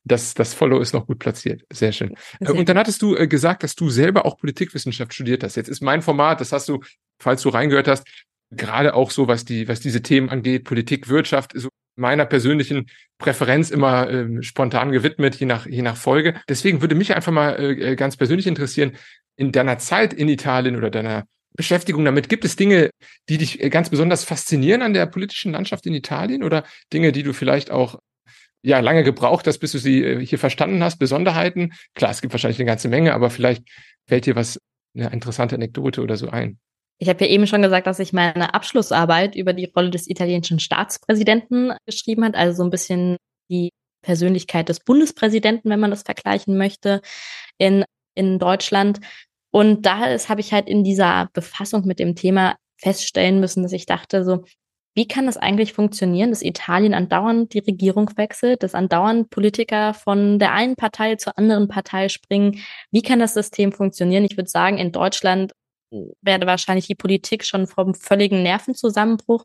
das, 0.04 0.34
das 0.34 0.54
Follow 0.54 0.80
ist 0.80 0.92
noch 0.92 1.06
gut 1.06 1.18
platziert. 1.18 1.62
Sehr 1.72 1.92
schön. 1.92 2.14
Sehr 2.40 2.54
und 2.54 2.68
dann 2.68 2.78
hattest 2.78 3.02
du 3.02 3.16
äh, 3.16 3.26
gesagt, 3.26 3.62
dass 3.62 3.74
du 3.74 3.88
selber 3.90 4.26
auch 4.26 4.36
Politikwissenschaft 4.36 5.14
studiert 5.14 5.44
hast. 5.44 5.56
Jetzt 5.56 5.68
ist 5.68 5.82
mein 5.82 6.02
Format, 6.02 6.40
das 6.40 6.52
hast 6.52 6.68
du, 6.68 6.80
falls 7.20 7.42
du 7.42 7.50
reingehört 7.50 7.88
hast, 7.88 8.04
gerade 8.50 8.94
auch 8.94 9.10
so, 9.10 9.28
was 9.28 9.44
die, 9.44 9.68
was 9.68 9.80
diese 9.80 10.02
Themen 10.02 10.28
angeht, 10.28 10.64
Politik, 10.64 11.08
Wirtschaft, 11.08 11.52
so 11.54 11.68
meiner 11.96 12.24
persönlichen 12.24 12.86
Präferenz 13.18 13.70
immer 13.70 14.08
äh, 14.08 14.42
spontan 14.42 14.92
gewidmet, 14.92 15.36
je 15.36 15.46
nach, 15.46 15.66
je 15.66 15.82
nach 15.82 15.96
Folge. 15.96 16.40
Deswegen 16.48 16.80
würde 16.80 16.94
mich 16.94 17.14
einfach 17.14 17.32
mal 17.32 17.60
äh, 17.60 17.96
ganz 17.96 18.16
persönlich 18.16 18.46
interessieren, 18.46 18.92
in 19.36 19.52
deiner 19.52 19.78
Zeit 19.78 20.12
in 20.12 20.28
Italien 20.28 20.76
oder 20.76 20.90
deiner 20.90 21.24
Beschäftigung 21.54 22.04
damit, 22.04 22.28
gibt 22.28 22.44
es 22.44 22.56
Dinge, 22.56 22.90
die 23.28 23.38
dich 23.38 23.58
ganz 23.70 23.90
besonders 23.90 24.24
faszinieren 24.24 24.80
an 24.80 24.94
der 24.94 25.06
politischen 25.06 25.52
Landschaft 25.52 25.86
in 25.86 25.94
Italien 25.94 26.42
oder 26.42 26.64
Dinge, 26.92 27.12
die 27.12 27.22
du 27.22 27.34
vielleicht 27.34 27.70
auch 27.70 27.98
ja 28.62 28.80
lange 28.80 29.02
gebraucht 29.02 29.46
hast, 29.46 29.58
bis 29.58 29.72
du 29.72 29.78
sie 29.78 30.02
äh, 30.02 30.24
hier 30.24 30.38
verstanden 30.38 30.82
hast, 30.82 30.98
Besonderheiten. 30.98 31.72
Klar, 31.94 32.10
es 32.10 32.20
gibt 32.20 32.32
wahrscheinlich 32.32 32.58
eine 32.58 32.66
ganze 32.66 32.88
Menge, 32.88 33.14
aber 33.14 33.30
vielleicht 33.30 33.64
fällt 34.06 34.26
dir 34.26 34.36
was, 34.36 34.58
eine 34.94 35.10
interessante 35.10 35.54
Anekdote 35.54 36.02
oder 36.02 36.16
so 36.16 36.28
ein. 36.28 36.58
Ich 36.98 37.08
habe 37.08 37.24
ja 37.24 37.30
eben 37.30 37.46
schon 37.46 37.62
gesagt, 37.62 37.86
dass 37.86 37.98
ich 37.98 38.12
meine 38.12 38.54
Abschlussarbeit 38.54 39.34
über 39.34 39.52
die 39.52 39.64
Rolle 39.64 39.90
des 39.90 40.08
italienischen 40.08 40.60
Staatspräsidenten 40.60 41.72
geschrieben 41.86 42.24
hat, 42.24 42.36
also 42.36 42.58
so 42.58 42.62
ein 42.62 42.70
bisschen 42.70 43.16
die 43.50 43.70
Persönlichkeit 44.02 44.68
des 44.68 44.80
Bundespräsidenten, 44.80 45.70
wenn 45.70 45.80
man 45.80 45.90
das 45.90 46.02
vergleichen 46.02 46.56
möchte, 46.56 47.00
in, 47.58 47.84
in 48.14 48.38
Deutschland. 48.38 49.00
Und 49.50 49.86
da 49.86 50.16
habe 50.28 50.40
ich 50.40 50.52
halt 50.52 50.68
in 50.68 50.84
dieser 50.84 51.28
Befassung 51.32 51.86
mit 51.86 51.98
dem 51.98 52.14
Thema 52.14 52.56
feststellen 52.76 53.40
müssen, 53.40 53.62
dass 53.62 53.72
ich 53.72 53.86
dachte, 53.86 54.24
so, 54.24 54.44
wie 54.94 55.08
kann 55.08 55.26
es 55.26 55.36
eigentlich 55.36 55.72
funktionieren, 55.72 56.30
dass 56.30 56.42
Italien 56.42 56.94
andauernd 56.94 57.54
die 57.54 57.60
Regierung 57.60 58.10
wechselt, 58.16 58.62
dass 58.62 58.74
andauernd 58.74 59.30
Politiker 59.30 59.94
von 59.94 60.38
der 60.38 60.52
einen 60.52 60.76
Partei 60.76 61.16
zur 61.16 61.38
anderen 61.38 61.68
Partei 61.68 62.08
springen? 62.08 62.60
Wie 62.90 63.02
kann 63.02 63.18
das 63.18 63.34
System 63.34 63.72
funktionieren? 63.72 64.24
Ich 64.24 64.36
würde 64.36 64.50
sagen, 64.50 64.78
in 64.78 64.92
Deutschland 64.92 65.52
werde 66.20 66.46
wahrscheinlich 66.46 66.86
die 66.86 66.94
Politik 66.94 67.44
schon 67.44 67.66
vom 67.66 67.94
völligen 67.94 68.42
Nervenzusammenbruch. 68.42 69.44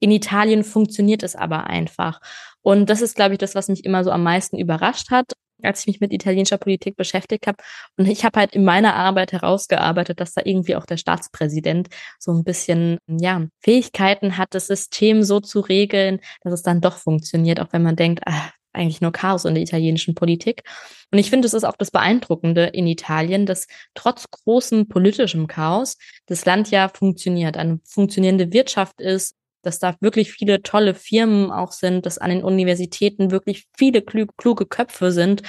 In 0.00 0.10
Italien 0.10 0.64
funktioniert 0.64 1.22
es 1.22 1.36
aber 1.36 1.66
einfach. 1.66 2.20
Und 2.62 2.90
das 2.90 3.00
ist, 3.02 3.16
glaube 3.16 3.34
ich, 3.34 3.38
das, 3.38 3.54
was 3.54 3.68
mich 3.68 3.84
immer 3.84 4.02
so 4.04 4.10
am 4.10 4.22
meisten 4.22 4.58
überrascht 4.58 5.10
hat 5.10 5.32
als 5.64 5.80
ich 5.80 5.86
mich 5.86 6.00
mit 6.00 6.12
italienischer 6.12 6.58
Politik 6.58 6.96
beschäftigt 6.96 7.46
habe. 7.46 7.58
Und 7.96 8.06
ich 8.06 8.24
habe 8.24 8.38
halt 8.40 8.54
in 8.54 8.64
meiner 8.64 8.94
Arbeit 8.94 9.32
herausgearbeitet, 9.32 10.20
dass 10.20 10.34
da 10.34 10.42
irgendwie 10.44 10.76
auch 10.76 10.86
der 10.86 10.96
Staatspräsident 10.96 11.88
so 12.18 12.32
ein 12.32 12.44
bisschen, 12.44 12.98
ja, 13.06 13.46
Fähigkeiten 13.60 14.36
hat, 14.36 14.54
das 14.54 14.66
System 14.66 15.22
so 15.22 15.40
zu 15.40 15.60
regeln, 15.60 16.20
dass 16.42 16.52
es 16.52 16.62
dann 16.62 16.80
doch 16.80 16.96
funktioniert, 16.96 17.60
auch 17.60 17.72
wenn 17.72 17.82
man 17.82 17.96
denkt, 17.96 18.22
ah, 18.26 18.50
eigentlich 18.72 19.00
nur 19.00 19.12
Chaos 19.12 19.44
in 19.44 19.54
der 19.54 19.62
italienischen 19.62 20.14
Politik. 20.14 20.62
Und 21.10 21.18
ich 21.18 21.30
finde, 21.30 21.46
es 21.46 21.54
ist 21.54 21.64
auch 21.64 21.76
das 21.76 21.90
Beeindruckende 21.90 22.66
in 22.66 22.86
Italien, 22.86 23.46
dass 23.46 23.66
trotz 23.94 24.30
großem 24.30 24.88
politischem 24.88 25.46
Chaos 25.46 25.96
das 26.26 26.44
Land 26.44 26.70
ja 26.70 26.88
funktioniert, 26.88 27.56
eine 27.56 27.80
funktionierende 27.84 28.52
Wirtschaft 28.52 29.00
ist, 29.00 29.34
dass 29.62 29.78
da 29.78 29.96
wirklich 30.00 30.32
viele 30.32 30.62
tolle 30.62 30.94
Firmen 30.94 31.50
auch 31.50 31.72
sind, 31.72 32.06
dass 32.06 32.18
an 32.18 32.30
den 32.30 32.44
Universitäten 32.44 33.30
wirklich 33.30 33.66
viele 33.76 34.02
kluge 34.02 34.66
Köpfe 34.66 35.12
sind 35.12 35.42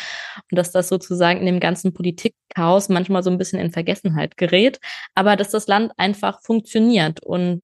und 0.51 0.57
dass 0.57 0.71
das 0.71 0.89
sozusagen 0.89 1.39
in 1.39 1.45
dem 1.45 1.59
ganzen 1.59 1.93
Politikchaos 1.93 2.89
manchmal 2.89 3.23
so 3.23 3.29
ein 3.29 3.37
bisschen 3.37 3.59
in 3.59 3.71
Vergessenheit 3.71 4.37
gerät, 4.37 4.79
aber 5.15 5.35
dass 5.35 5.49
das 5.49 5.67
Land 5.67 5.91
einfach 5.97 6.41
funktioniert 6.41 7.23
und 7.23 7.61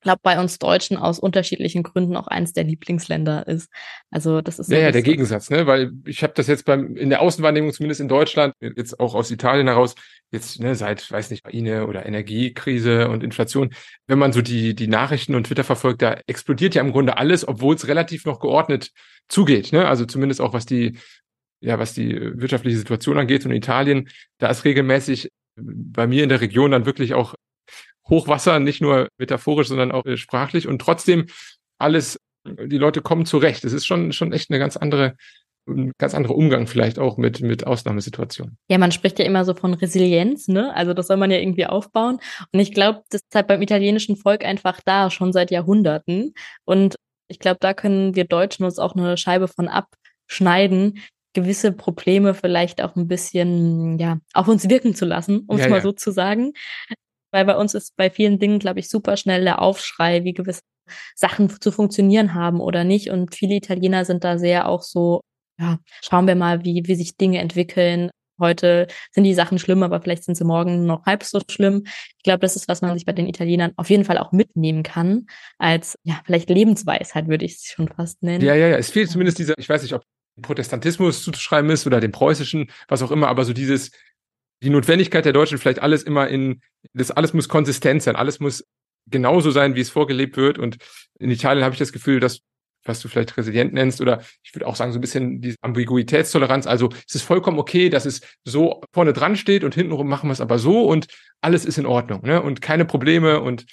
glaube, 0.00 0.20
bei 0.22 0.40
uns 0.40 0.58
Deutschen 0.58 0.96
aus 0.96 1.18
unterschiedlichen 1.18 1.82
Gründen 1.82 2.16
auch 2.16 2.28
eins 2.28 2.52
der 2.52 2.64
Lieblingsländer 2.64 3.46
ist. 3.46 3.68
Also 4.10 4.40
das 4.40 4.58
ist 4.58 4.68
so 4.68 4.74
ja, 4.74 4.82
ja 4.82 4.92
der 4.92 5.02
Gegensatz, 5.02 5.50
ne? 5.50 5.66
Weil 5.66 5.92
ich 6.06 6.22
habe 6.22 6.32
das 6.34 6.46
jetzt 6.46 6.64
beim 6.64 6.96
in 6.96 7.10
der 7.10 7.20
Außenwahrnehmung 7.20 7.72
zumindest 7.72 8.00
in 8.00 8.08
Deutschland 8.08 8.54
jetzt 8.60 9.00
auch 9.00 9.14
aus 9.14 9.30
Italien 9.30 9.66
heraus 9.66 9.94
jetzt 10.30 10.60
ne, 10.60 10.74
seit 10.74 11.10
weiß 11.10 11.30
nicht 11.30 11.44
Ukraine 11.44 11.86
oder 11.86 12.06
Energiekrise 12.06 13.08
und 13.08 13.24
Inflation, 13.24 13.70
wenn 14.06 14.18
man 14.18 14.32
so 14.32 14.42
die 14.42 14.74
die 14.74 14.88
Nachrichten 14.88 15.34
und 15.34 15.44
Twitter 15.44 15.64
verfolgt, 15.64 16.02
da 16.02 16.20
explodiert 16.26 16.74
ja 16.74 16.82
im 16.82 16.92
Grunde 16.92 17.16
alles, 17.16 17.46
obwohl 17.46 17.74
es 17.74 17.88
relativ 17.88 18.24
noch 18.24 18.40
geordnet 18.40 18.92
zugeht, 19.28 19.72
ne? 19.72 19.88
Also 19.88 20.04
zumindest 20.04 20.40
auch 20.40 20.52
was 20.52 20.66
die 20.66 20.98
ja 21.60 21.78
was 21.78 21.94
die 21.94 22.14
wirtschaftliche 22.40 22.78
Situation 22.78 23.18
angeht 23.18 23.44
und 23.44 23.50
in 23.50 23.56
Italien, 23.56 24.08
da 24.38 24.48
ist 24.48 24.64
regelmäßig 24.64 25.30
bei 25.56 26.06
mir 26.06 26.22
in 26.22 26.28
der 26.28 26.40
Region 26.40 26.70
dann 26.70 26.86
wirklich 26.86 27.14
auch 27.14 27.34
Hochwasser, 28.08 28.58
nicht 28.60 28.80
nur 28.80 29.08
metaphorisch, 29.18 29.68
sondern 29.68 29.92
auch 29.92 30.04
äh, 30.06 30.16
sprachlich 30.16 30.66
und 30.66 30.80
trotzdem 30.80 31.26
alles, 31.78 32.18
die 32.44 32.78
Leute 32.78 33.02
kommen 33.02 33.26
zurecht. 33.26 33.64
Es 33.64 33.72
ist 33.72 33.86
schon, 33.86 34.12
schon 34.12 34.32
echt 34.32 34.50
eine 34.50 34.58
ganz 34.58 34.76
andere, 34.76 35.16
ein 35.68 35.92
ganz 35.98 36.14
anderer 36.14 36.34
Umgang 36.34 36.66
vielleicht 36.66 36.98
auch 36.98 37.18
mit, 37.18 37.40
mit 37.40 37.66
Ausnahmesituationen. 37.66 38.56
Ja, 38.70 38.78
man 38.78 38.92
spricht 38.92 39.18
ja 39.18 39.24
immer 39.24 39.44
so 39.44 39.54
von 39.54 39.74
Resilienz, 39.74 40.48
ne? 40.48 40.74
Also 40.74 40.94
das 40.94 41.06
soll 41.06 41.18
man 41.18 41.30
ja 41.30 41.38
irgendwie 41.38 41.66
aufbauen. 41.66 42.20
Und 42.52 42.60
ich 42.60 42.72
glaube, 42.72 43.02
das 43.10 43.20
ist 43.20 43.34
halt 43.34 43.46
beim 43.46 43.62
italienischen 43.62 44.16
Volk 44.16 44.44
einfach 44.44 44.80
da, 44.84 45.10
schon 45.10 45.32
seit 45.32 45.50
Jahrhunderten. 45.50 46.32
Und 46.64 46.96
ich 47.28 47.38
glaube, 47.38 47.58
da 47.60 47.74
können 47.74 48.16
wir 48.16 48.24
Deutschen 48.24 48.64
uns 48.64 48.78
auch 48.78 48.96
eine 48.96 49.16
Scheibe 49.18 49.48
von 49.48 49.68
abschneiden, 49.68 51.00
gewisse 51.34 51.72
Probleme 51.72 52.34
vielleicht 52.34 52.82
auch 52.82 52.96
ein 52.96 53.06
bisschen, 53.06 53.98
ja, 53.98 54.18
auf 54.32 54.48
uns 54.48 54.68
wirken 54.68 54.94
zu 54.94 55.04
lassen, 55.04 55.44
um 55.46 55.56
es 55.56 55.64
ja, 55.64 55.68
mal 55.68 55.76
ja. 55.76 55.82
so 55.82 55.92
zu 55.92 56.10
sagen. 56.10 56.54
Weil 57.30 57.44
bei 57.44 57.56
uns 57.56 57.74
ist 57.74 57.96
bei 57.96 58.10
vielen 58.10 58.38
Dingen, 58.38 58.58
glaube 58.58 58.80
ich, 58.80 58.88
super 58.88 59.16
schnell 59.16 59.44
der 59.44 59.60
Aufschrei, 59.60 60.24
wie 60.24 60.32
gewisse 60.32 60.62
Sachen 61.14 61.50
zu 61.60 61.70
funktionieren 61.70 62.34
haben 62.34 62.60
oder 62.60 62.84
nicht. 62.84 63.10
Und 63.10 63.34
viele 63.34 63.56
Italiener 63.56 64.04
sind 64.04 64.24
da 64.24 64.38
sehr 64.38 64.68
auch 64.68 64.82
so, 64.82 65.22
ja, 65.58 65.78
schauen 66.02 66.26
wir 66.26 66.34
mal, 66.34 66.64
wie, 66.64 66.82
wie 66.86 66.94
sich 66.94 67.16
Dinge 67.16 67.38
entwickeln. 67.40 68.10
Heute 68.40 68.86
sind 69.10 69.24
die 69.24 69.34
Sachen 69.34 69.58
schlimm, 69.58 69.82
aber 69.82 70.00
vielleicht 70.00 70.22
sind 70.24 70.36
sie 70.36 70.44
morgen 70.44 70.86
noch 70.86 71.04
halb 71.06 71.24
so 71.24 71.40
schlimm. 71.50 71.82
Ich 71.86 72.22
glaube, 72.22 72.38
das 72.38 72.54
ist, 72.54 72.68
was 72.68 72.82
man 72.82 72.94
sich 72.94 73.04
bei 73.04 73.12
den 73.12 73.26
Italienern 73.26 73.72
auf 73.76 73.90
jeden 73.90 74.04
Fall 74.04 74.16
auch 74.18 74.30
mitnehmen 74.30 74.84
kann, 74.84 75.26
als 75.58 75.96
ja, 76.04 76.20
vielleicht 76.24 76.48
Lebensweisheit, 76.48 77.26
würde 77.26 77.44
ich 77.44 77.56
es 77.56 77.64
schon 77.64 77.88
fast 77.88 78.22
nennen. 78.22 78.44
Ja, 78.44 78.54
ja, 78.54 78.68
ja. 78.68 78.76
Es 78.76 78.90
fehlt 78.90 79.10
zumindest 79.10 79.38
dieser, 79.38 79.54
ich 79.58 79.68
weiß 79.68 79.82
nicht, 79.82 79.94
ob 79.94 80.04
Protestantismus 80.40 81.24
zuzuschreiben 81.24 81.68
ist 81.70 81.84
oder 81.84 81.98
dem 81.98 82.12
preußischen, 82.12 82.70
was 82.86 83.02
auch 83.02 83.10
immer, 83.10 83.26
aber 83.26 83.44
so 83.44 83.52
dieses, 83.52 83.90
die 84.62 84.70
Notwendigkeit 84.70 85.24
der 85.24 85.32
Deutschen 85.32 85.58
vielleicht 85.58 85.80
alles 85.80 86.02
immer 86.02 86.28
in, 86.28 86.60
das 86.92 87.10
alles 87.10 87.32
muss 87.32 87.48
konsistent 87.48 88.02
sein, 88.02 88.16
alles 88.16 88.40
muss 88.40 88.64
genauso 89.06 89.50
sein, 89.50 89.74
wie 89.74 89.80
es 89.80 89.90
vorgelebt 89.90 90.36
wird. 90.36 90.58
Und 90.58 90.78
in 91.18 91.30
Italien 91.30 91.64
habe 91.64 91.74
ich 91.74 91.78
das 91.78 91.92
Gefühl, 91.92 92.20
dass, 92.20 92.40
was 92.84 93.00
du 93.00 93.08
vielleicht 93.08 93.36
resilient 93.36 93.72
nennst, 93.72 94.00
oder 94.00 94.22
ich 94.42 94.54
würde 94.54 94.66
auch 94.66 94.76
sagen, 94.76 94.92
so 94.92 94.98
ein 94.98 95.00
bisschen 95.00 95.40
die 95.40 95.54
Ambiguitätstoleranz. 95.60 96.66
Also 96.66 96.90
es 97.06 97.14
ist 97.14 97.22
vollkommen 97.22 97.58
okay, 97.58 97.88
dass 97.88 98.06
es 98.06 98.20
so 98.44 98.82
vorne 98.92 99.12
dran 99.12 99.36
steht 99.36 99.64
und 99.64 99.74
hintenrum 99.74 100.08
machen 100.08 100.28
wir 100.28 100.32
es 100.32 100.40
aber 100.40 100.58
so 100.58 100.86
und 100.86 101.06
alles 101.40 101.64
ist 101.64 101.78
in 101.78 101.86
Ordnung, 101.86 102.22
ne? 102.22 102.42
Und 102.42 102.60
keine 102.60 102.84
Probleme 102.84 103.40
und 103.40 103.66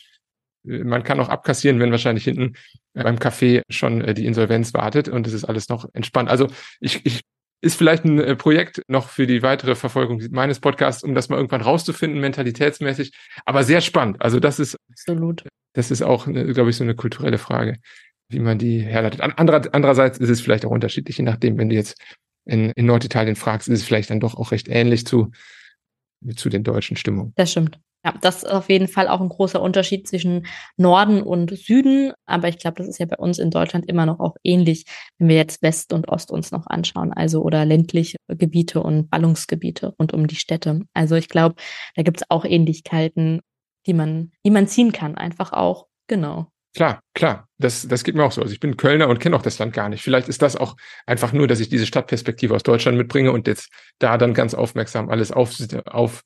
äh, 0.68 0.84
man 0.84 1.04
kann 1.04 1.20
auch 1.20 1.30
abkassieren, 1.30 1.80
wenn 1.80 1.92
wahrscheinlich 1.92 2.24
hinten 2.24 2.56
beim 2.94 3.18
Café 3.18 3.62
schon 3.70 4.02
äh, 4.02 4.14
die 4.14 4.26
Insolvenz 4.26 4.74
wartet 4.74 5.10
und 5.10 5.28
es 5.28 5.34
ist 5.34 5.46
alles 5.46 5.70
noch 5.70 5.88
entspannt. 5.94 6.30
Also 6.30 6.48
ich, 6.80 7.06
ich 7.06 7.22
ist 7.62 7.76
vielleicht 7.78 8.06
ein 8.06 8.20
äh, 8.20 8.36
Projekt 8.36 8.82
noch 8.88 9.10
für 9.10 9.28
die 9.28 9.42
weitere 9.42 9.76
Verfolgung 9.76 10.22
meines 10.32 10.60
Podcasts, 10.60 11.04
um 11.04 11.16
das 11.16 11.30
mal 11.30 11.38
irgendwann 11.38 11.62
rauszufinden, 11.62 12.20
mentalitätsmäßig. 12.20 13.12
Aber 13.46 13.64
sehr 13.64 13.82
spannend. 13.82 14.22
Also 14.22 14.40
das 14.40 14.60
ist 14.60 14.78
absolut. 14.90 15.44
Das 15.74 15.92
ist 15.92 16.02
auch, 16.02 16.26
glaube 16.26 16.70
ich, 16.70 16.78
so 16.78 16.84
eine 16.84 16.96
kulturelle 16.96 17.38
Frage, 17.38 17.78
wie 18.30 18.40
man 18.40 18.58
die 18.58 18.80
herleitet. 18.80 19.22
Anderer, 19.22 19.62
andererseits 19.74 20.18
ist 20.20 20.30
es 20.30 20.42
vielleicht 20.42 20.66
auch 20.66 20.72
unterschiedlich, 20.72 21.18
je 21.18 21.24
nachdem, 21.24 21.58
wenn 21.58 21.70
du 21.70 21.76
jetzt 21.76 21.98
in, 22.46 22.72
in 22.76 22.86
Norditalien 22.86 23.36
fragst, 23.36 23.68
ist 23.68 23.80
es 23.82 23.86
vielleicht 23.86 24.10
dann 24.10 24.20
doch 24.20 24.36
auch 24.36 24.52
recht 24.52 24.68
ähnlich 24.70 25.06
zu, 25.06 25.32
zu 26.36 26.50
den 26.50 26.64
deutschen 26.64 26.98
Stimmungen. 26.98 27.34
Das 27.36 27.52
stimmt. 27.52 27.80
Ja, 28.06 28.14
das 28.22 28.44
ist 28.44 28.52
auf 28.52 28.70
jeden 28.70 28.88
Fall 28.88 29.08
auch 29.08 29.20
ein 29.20 29.30
großer 29.30 29.60
Unterschied 29.60 30.08
zwischen 30.08 30.46
Norden 30.78 31.24
und 31.24 31.58
Süden. 31.58 32.14
Aber 32.28 32.48
ich 32.48 32.60
glaube, 32.60 32.78
das 32.78 32.88
ist 32.88 33.00
ja 33.00 33.08
bei 33.08 33.18
uns 33.18 33.40
in 33.40 33.50
Deutschland 33.50 33.90
immer 33.90 34.06
noch 34.06 34.20
auch 34.20 34.36
ähnlich, 34.44 34.86
wenn 35.18 35.28
wir 35.28 35.38
jetzt 35.38 35.64
West 35.64 35.92
und 35.92 36.08
Ost 36.08 36.30
uns 36.30 36.52
noch 36.52 36.68
anschauen. 36.68 37.14
Also 37.14 37.42
oder 37.42 37.66
ländliche 37.66 38.18
Gebiete 38.28 38.84
und 38.84 39.10
Ballungsgebiete 39.10 39.96
rund 40.00 40.14
um 40.14 40.28
die 40.28 40.36
Städte. 40.36 40.82
Also 40.94 41.16
ich 41.16 41.30
glaube, 41.30 41.56
da 41.96 42.04
gibt 42.04 42.22
es 42.22 42.30
auch 42.30 42.46
Ähnlichkeiten, 42.46 43.42
die 43.88 43.94
man, 43.94 44.32
die 44.46 44.52
man 44.52 44.68
ziehen 44.68 44.92
kann. 44.92 45.16
Einfach 45.16 45.52
auch, 45.52 45.88
genau. 46.06 46.52
Klar, 46.76 47.02
klar. 47.14 47.48
Das, 47.58 47.88
das 47.88 48.04
geht 48.04 48.16
mir 48.16 48.24
auch 48.26 48.34
so. 48.34 48.42
Also 48.42 48.54
ich 48.54 48.60
bin 48.60 48.76
Kölner 48.76 49.08
und 49.08 49.20
kenne 49.20 49.36
auch 49.38 49.42
das 49.42 49.60
Land 49.60 49.74
gar 49.74 49.88
nicht. 49.88 50.04
Vielleicht 50.04 50.28
ist 50.28 50.42
das 50.42 50.58
auch 50.58 50.76
einfach 51.06 51.32
nur, 51.32 51.48
dass 51.48 51.62
ich 51.62 51.70
diese 51.70 51.86
Stadtperspektive 51.86 52.54
aus 52.54 52.64
Deutschland 52.64 52.98
mitbringe 52.98 53.32
und 53.32 53.48
jetzt 53.48 53.70
da 53.98 54.18
dann 54.18 54.34
ganz 54.34 54.54
aufmerksam 54.54 55.10
alles 55.10 55.32
auf, 55.32 55.56
auf 55.86 56.24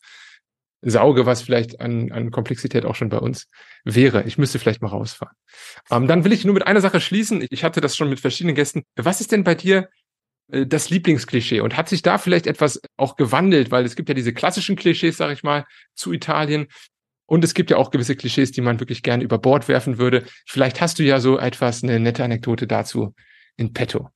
sauge, 0.82 1.28
was 1.28 1.44
vielleicht 1.44 1.80
an, 1.82 2.12
an 2.12 2.32
Komplexität 2.32 2.86
auch 2.86 2.96
schon 2.96 3.10
bei 3.10 3.20
uns 3.20 3.48
wäre. 3.84 4.24
Ich 4.24 4.40
müsste 4.40 4.58
vielleicht 4.58 4.82
mal 4.82 4.88
rausfahren. 4.88 5.36
Ähm, 5.92 6.08
dann 6.08 6.24
will 6.24 6.34
ich 6.34 6.46
nur 6.46 6.56
mit 6.56 6.66
einer 6.66 6.82
Sache 6.82 7.00
schließen. 7.00 7.46
Ich 7.52 7.64
hatte 7.64 7.80
das 7.80 7.96
schon 7.96 8.10
mit 8.10 8.20
verschiedenen 8.20 8.56
Gästen. 8.56 8.84
Was 8.96 9.22
ist 9.22 9.32
denn 9.32 9.44
bei 9.44 9.54
dir 9.54 9.90
äh, 10.52 10.66
das 10.66 10.90
Lieblingsklischee? 10.90 11.60
Und 11.60 11.78
hat 11.78 11.90
sich 11.90 12.02
da 12.02 12.18
vielleicht 12.18 12.48
etwas 12.48 12.82
auch 12.98 13.18
gewandelt? 13.18 13.70
Weil 13.70 13.86
es 13.86 13.96
gibt 13.96 14.10
ja 14.10 14.16
diese 14.16 14.34
klassischen 14.34 14.76
Klischees, 14.76 15.18
sage 15.18 15.34
ich 15.34 15.44
mal, 15.44 15.66
zu 15.94 16.12
Italien. 16.12 16.68
Und 17.30 17.44
es 17.44 17.54
gibt 17.54 17.70
ja 17.70 17.78
auch 17.78 17.92
gewisse 17.92 18.16
Klischees, 18.16 18.52
die 18.52 18.62
man 18.62 18.80
wirklich 18.80 19.04
gerne 19.04 19.24
über 19.24 19.38
Bord 19.38 19.68
werfen 19.68 20.00
würde. 20.00 20.26
Vielleicht 20.48 20.82
hast 20.82 20.98
du 20.98 21.04
ja 21.04 21.20
so 21.20 21.38
etwas, 21.38 21.84
eine 21.84 22.00
nette 22.00 22.24
Anekdote 22.24 22.66
dazu 22.66 23.14
in 23.56 23.72
petto. 23.72 24.10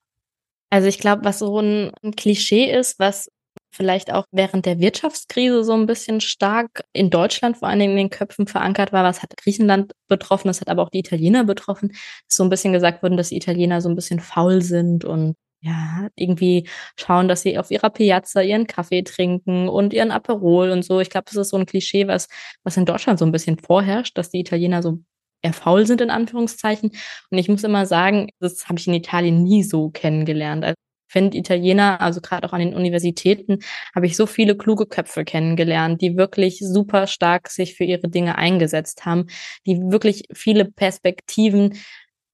Also 0.72 0.88
ich 0.88 0.98
glaube, 0.98 1.24
was 1.24 1.38
so 1.38 1.60
ein 1.60 1.92
Klischee 2.18 2.72
ist, 2.72 2.98
was 2.98 3.30
vielleicht 3.72 4.12
auch 4.12 4.26
während 4.32 4.66
der 4.66 4.80
Wirtschaftskrise 4.80 5.64
so 5.64 5.74
ein 5.74 5.86
bisschen 5.86 6.22
stark 6.22 6.84
in 6.92 7.12
Deutschland 7.12 7.58
vor 7.58 7.68
allen 7.68 7.80
Dingen 7.80 7.92
in 7.92 8.08
den 8.08 8.10
Köpfen 8.10 8.48
verankert 8.48 8.92
war. 8.92 9.04
Was 9.04 9.22
hat 9.22 9.38
Griechenland 9.38 9.94
betroffen? 10.08 10.48
Das 10.48 10.60
hat 10.60 10.70
aber 10.70 10.82
auch 10.82 10.90
die 10.90 11.00
Italiener 11.00 11.44
betroffen. 11.44 11.90
Dass 11.90 12.36
so 12.36 12.44
ein 12.44 12.50
bisschen 12.50 12.74
gesagt 12.74 13.04
worden, 13.04 13.18
dass 13.18 13.30
die 13.30 13.38
Italiener 13.38 13.80
so 13.82 13.90
ein 13.90 13.96
bisschen 13.96 14.22
faul 14.22 14.64
sind 14.64 15.06
und 15.06 15.36
ja, 15.64 16.10
irgendwie 16.16 16.68
schauen, 16.98 17.30
dass 17.30 17.42
sie 17.42 17.58
auf 17.58 17.72
ihrer 17.72 17.90
Piazza 17.90 18.42
ihren 18.42 18.68
Kaffee 18.68 19.04
trinken 19.04 19.70
und 19.70 19.94
ihren 19.94 20.12
Aperol 20.12 20.72
und 20.72 20.84
so. 20.84 21.00
Ich 21.00 21.10
glaube, 21.10 21.26
das 21.26 21.38
ist 21.38 21.50
so 21.50 21.58
ein 21.58 21.66
Klischee, 21.66 22.08
was, 22.08 22.28
was 22.64 22.76
in 22.76 22.86
Deutschland 22.86 23.18
so 23.18 23.26
ein 23.26 23.32
bisschen 23.32 23.58
vorherrscht, 23.58 24.18
dass 24.18 24.30
die 24.30 24.42
Italiener 24.42 24.84
so 24.84 25.00
eher 25.42 25.54
faul 25.54 25.86
sind, 25.88 26.02
in 26.02 26.10
Anführungszeichen. 26.10 26.92
Und 27.30 27.38
ich 27.38 27.48
muss 27.48 27.64
immer 27.64 27.86
sagen, 27.86 28.30
das 28.40 28.68
habe 28.68 28.78
ich 28.78 28.88
in 28.88 28.94
Italien 28.94 29.44
nie 29.44 29.64
so 29.64 29.90
kennengelernt. 29.90 30.66
Also 30.66 30.76
finde 31.14 31.38
Italiener, 31.38 32.02
also 32.02 32.20
gerade 32.20 32.48
auch 32.48 32.54
an 32.54 32.60
den 32.60 32.76
Universitäten, 32.76 33.60
habe 33.96 34.08
ich 34.08 34.18
so 34.18 34.26
viele 34.26 34.58
kluge 34.58 34.86
Köpfe 34.88 35.24
kennengelernt, 35.24 36.02
die 36.02 36.18
wirklich 36.18 36.60
super 36.60 37.08
stark 37.08 37.50
sich 37.50 37.76
für 37.76 37.86
ihre 37.86 38.10
Dinge 38.10 38.38
eingesetzt 38.38 39.06
haben, 39.06 39.28
die 39.66 39.80
wirklich 39.80 40.24
viele 40.34 40.66
Perspektiven 40.66 41.78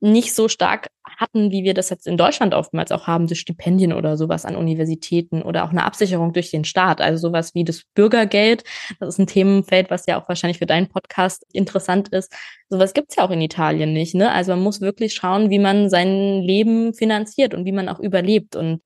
nicht 0.01 0.33
so 0.33 0.47
stark 0.47 0.88
hatten, 1.17 1.51
wie 1.51 1.63
wir 1.63 1.73
das 1.73 1.89
jetzt 1.89 2.07
in 2.07 2.17
Deutschland 2.17 2.53
oftmals 2.53 2.91
auch 2.91 3.07
haben, 3.07 3.27
durch 3.27 3.39
Stipendien 3.39 3.93
oder 3.93 4.17
sowas 4.17 4.45
an 4.45 4.55
Universitäten 4.55 5.41
oder 5.41 5.65
auch 5.65 5.71
eine 5.71 5.83
Absicherung 5.83 6.33
durch 6.33 6.51
den 6.51 6.63
Staat. 6.63 7.01
Also 7.01 7.27
sowas 7.27 7.53
wie 7.55 7.63
das 7.63 7.83
Bürgergeld. 7.93 8.63
Das 8.99 9.09
ist 9.09 9.19
ein 9.19 9.27
Themenfeld, 9.27 9.89
was 9.89 10.05
ja 10.05 10.21
auch 10.21 10.27
wahrscheinlich 10.29 10.59
für 10.59 10.65
deinen 10.65 10.88
Podcast 10.88 11.45
interessant 11.51 12.09
ist. 12.09 12.33
Sowas 12.69 12.93
gibt's 12.93 13.15
ja 13.15 13.25
auch 13.25 13.31
in 13.31 13.41
Italien 13.41 13.93
nicht. 13.93 14.15
Ne? 14.15 14.31
Also 14.31 14.51
man 14.53 14.62
muss 14.62 14.81
wirklich 14.81 15.13
schauen, 15.13 15.49
wie 15.49 15.59
man 15.59 15.89
sein 15.89 16.41
Leben 16.41 16.93
finanziert 16.93 17.53
und 17.53 17.65
wie 17.65 17.73
man 17.73 17.89
auch 17.89 17.99
überlebt. 17.99 18.55
Und 18.55 18.81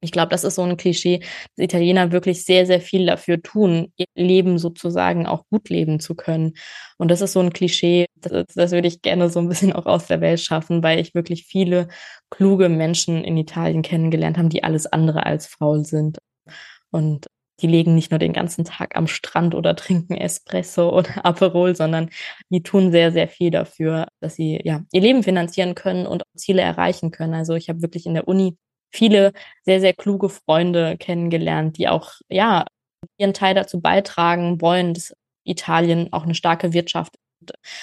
ich 0.00 0.12
glaube, 0.12 0.28
das 0.28 0.44
ist 0.44 0.56
so 0.56 0.62
ein 0.62 0.76
Klischee, 0.76 1.20
dass 1.20 1.64
Italiener 1.64 2.12
wirklich 2.12 2.44
sehr, 2.44 2.66
sehr 2.66 2.80
viel 2.80 3.06
dafür 3.06 3.42
tun, 3.42 3.92
ihr 3.96 4.06
Leben 4.14 4.58
sozusagen 4.58 5.26
auch 5.26 5.44
gut 5.50 5.68
leben 5.70 6.00
zu 6.00 6.14
können. 6.14 6.52
Und 6.98 7.10
das 7.10 7.22
ist 7.22 7.32
so 7.32 7.40
ein 7.40 7.52
Klischee, 7.52 8.06
das, 8.16 8.44
das 8.54 8.72
würde 8.72 8.88
ich 8.88 9.02
gerne 9.02 9.30
so 9.30 9.40
ein 9.40 9.48
bisschen 9.48 9.72
auch 9.72 9.86
aus 9.86 10.06
der 10.06 10.20
Welt 10.20 10.40
schaffen, 10.40 10.82
weil 10.82 11.00
ich 11.00 11.14
wirklich 11.14 11.46
viele 11.46 11.88
kluge 12.30 12.68
Menschen 12.68 13.24
in 13.24 13.36
Italien 13.36 13.82
kennengelernt 13.82 14.38
habe, 14.38 14.48
die 14.48 14.64
alles 14.64 14.86
andere 14.86 15.26
als 15.26 15.46
faul 15.46 15.84
sind. 15.84 16.18
Und 16.90 17.26
die 17.60 17.66
legen 17.66 17.94
nicht 17.94 18.10
nur 18.10 18.18
den 18.18 18.32
ganzen 18.32 18.64
Tag 18.64 18.96
am 18.96 19.06
Strand 19.06 19.54
oder 19.54 19.74
trinken 19.76 20.14
Espresso 20.16 20.90
oder 20.90 21.24
Aperol, 21.24 21.74
sondern 21.74 22.10
die 22.50 22.62
tun 22.62 22.92
sehr, 22.92 23.12
sehr 23.12 23.28
viel 23.28 23.50
dafür, 23.50 24.08
dass 24.20 24.36
sie 24.36 24.60
ja 24.64 24.82
ihr 24.92 25.00
Leben 25.00 25.22
finanzieren 25.22 25.74
können 25.74 26.06
und 26.06 26.22
Ziele 26.36 26.62
erreichen 26.62 27.10
können. 27.10 27.34
Also 27.34 27.54
ich 27.54 27.68
habe 27.68 27.82
wirklich 27.82 28.06
in 28.06 28.14
der 28.14 28.28
Uni 28.28 28.56
viele 28.90 29.32
sehr, 29.64 29.80
sehr 29.80 29.92
kluge 29.92 30.28
Freunde 30.28 30.96
kennengelernt, 30.98 31.78
die 31.78 31.88
auch, 31.88 32.12
ja, 32.28 32.66
ihren 33.18 33.34
Teil 33.34 33.54
dazu 33.54 33.80
beitragen 33.80 34.60
wollen, 34.60 34.94
dass 34.94 35.14
Italien 35.44 36.12
auch 36.12 36.24
eine 36.24 36.34
starke 36.34 36.72
Wirtschaft 36.72 37.14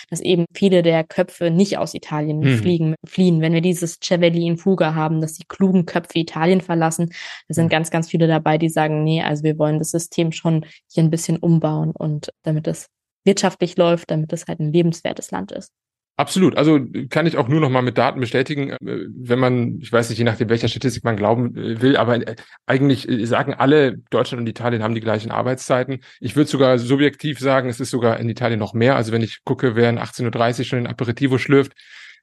dass 0.10 0.20
eben 0.20 0.46
viele 0.54 0.82
der 0.82 1.04
Köpfe 1.04 1.52
nicht 1.52 1.78
aus 1.78 1.94
Italien 1.94 2.40
mhm. 2.40 2.58
fliegen, 2.58 2.96
fliehen. 3.06 3.42
Wenn 3.42 3.54
wir 3.54 3.62
dieses 3.62 4.00
Cevelli 4.04 4.46
in 4.46 4.58
Fuga 4.58 4.96
haben, 4.96 5.22
dass 5.22 5.34
die 5.34 5.46
klugen 5.48 5.86
Köpfe 5.86 6.20
Italien 6.20 6.62
verlassen, 6.62 7.12
da 7.48 7.54
sind 7.54 7.66
mhm. 7.66 7.70
ganz, 7.70 7.92
ganz 7.92 8.10
viele 8.10 8.28
dabei, 8.28 8.58
die 8.58 8.70
sagen, 8.70 9.04
nee, 9.04 9.22
also 9.22 9.44
wir 9.44 9.58
wollen 9.58 9.80
das 9.80 9.92
System 9.92 10.32
schon 10.32 10.66
hier 10.92 11.04
ein 11.04 11.10
bisschen 11.10 11.38
umbauen 11.38 11.92
und 11.92 12.32
damit 12.44 12.68
es 12.68 12.88
wirtschaftlich 13.26 13.78
läuft, 13.78 14.12
damit 14.12 14.34
es 14.34 14.48
halt 14.48 14.60
ein 14.60 14.74
lebenswertes 14.74 15.32
Land 15.32 15.52
ist. 15.52 15.72
Absolut. 16.16 16.56
Also 16.58 16.80
kann 17.10 17.26
ich 17.26 17.38
auch 17.38 17.48
nur 17.48 17.60
noch 17.60 17.72
mal 17.72 17.82
mit 17.82 17.98
Daten 17.98 18.20
bestätigen, 18.20 18.70
äh, 18.70 18.78
wenn 18.80 19.40
man, 19.40 19.80
ich 19.80 19.92
weiß 19.92 20.10
nicht, 20.10 20.20
je 20.20 20.24
nachdem, 20.24 20.48
welcher 20.50 20.68
Statistik 20.68 21.04
man 21.04 21.18
glauben 21.18 21.58
äh, 21.58 21.82
will, 21.82 21.98
aber 21.98 22.28
äh, 22.28 22.36
eigentlich 22.68 23.08
sagen 23.28 23.56
alle, 23.56 23.98
Deutschland 24.12 24.42
und 24.42 24.48
Italien 24.48 24.84
haben 24.84 24.94
die 24.94 25.02
gleichen 25.02 25.32
Arbeitszeiten. 25.32 26.02
Ich 26.20 26.36
würde 26.36 26.50
sogar 26.50 26.78
subjektiv 26.78 27.40
sagen, 27.40 27.68
es 27.68 27.80
ist 27.80 27.90
sogar 27.90 28.20
in 28.20 28.30
Italien 28.30 28.60
noch 28.60 28.74
mehr. 28.74 28.96
Also 28.96 29.12
wenn 29.12 29.24
ich 29.24 29.44
gucke, 29.44 29.76
wer 29.76 29.90
in 29.90 29.98
18.30 29.98 30.60
Uhr 30.60 30.66
schon 30.66 30.80
in 30.80 30.88
Aperitivo 30.88 31.40
schlürft, 31.40 31.74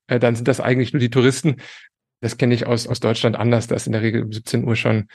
dann 0.07 0.35
sind 0.35 0.48
das 0.48 0.61
eigentlich 0.61 0.92
nur 0.92 1.00
die 1.00 1.11
Touristen. 1.11 1.57
Das 2.20 2.37
kenne 2.37 2.55
ich 2.55 2.66
aus, 2.66 2.88
aus 2.88 2.98
Deutschland 2.98 3.37
anders. 3.37 3.68
Da 3.68 3.76
ist 3.76 3.87
in 3.87 3.92
der 3.92 4.03
Regel 4.03 4.24
um 4.24 4.33
17 4.33 4.64
Uhr 4.64 4.74
schon 4.74 5.07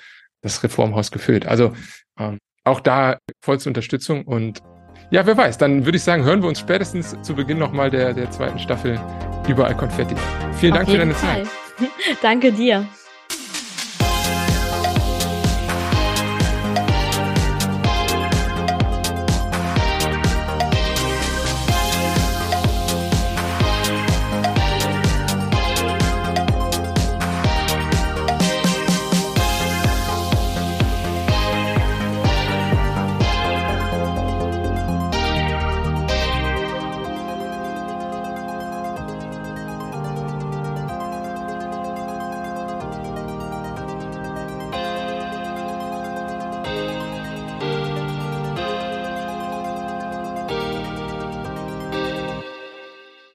das 0.41 0.63
Reformhaus 0.63 1.11
gefüllt. 1.11 1.45
Also 1.45 1.73
ähm, 2.17 2.39
auch 2.63 2.79
da 2.79 3.17
vollste 3.43 3.69
Unterstützung 3.69 4.23
und 4.23 4.61
ja, 5.09 5.25
wer 5.25 5.37
weiß, 5.37 5.57
dann 5.57 5.85
würde 5.85 5.97
ich 5.97 6.03
sagen, 6.03 6.23
hören 6.23 6.41
wir 6.41 6.49
uns 6.49 6.59
spätestens 6.59 7.15
zu 7.21 7.35
Beginn 7.35 7.57
nochmal 7.57 7.89
der, 7.89 8.13
der 8.13 8.29
zweiten 8.31 8.59
Staffel 8.59 8.99
überall 9.47 9.75
Konfetti. 9.75 10.15
Vielen 10.59 10.73
Auf 10.73 10.79
Dank 10.79 10.89
für 10.89 10.97
deine 10.97 11.13
Fall. 11.13 11.43
Zeit. 11.43 11.89
Danke 12.21 12.51
dir. 12.51 12.85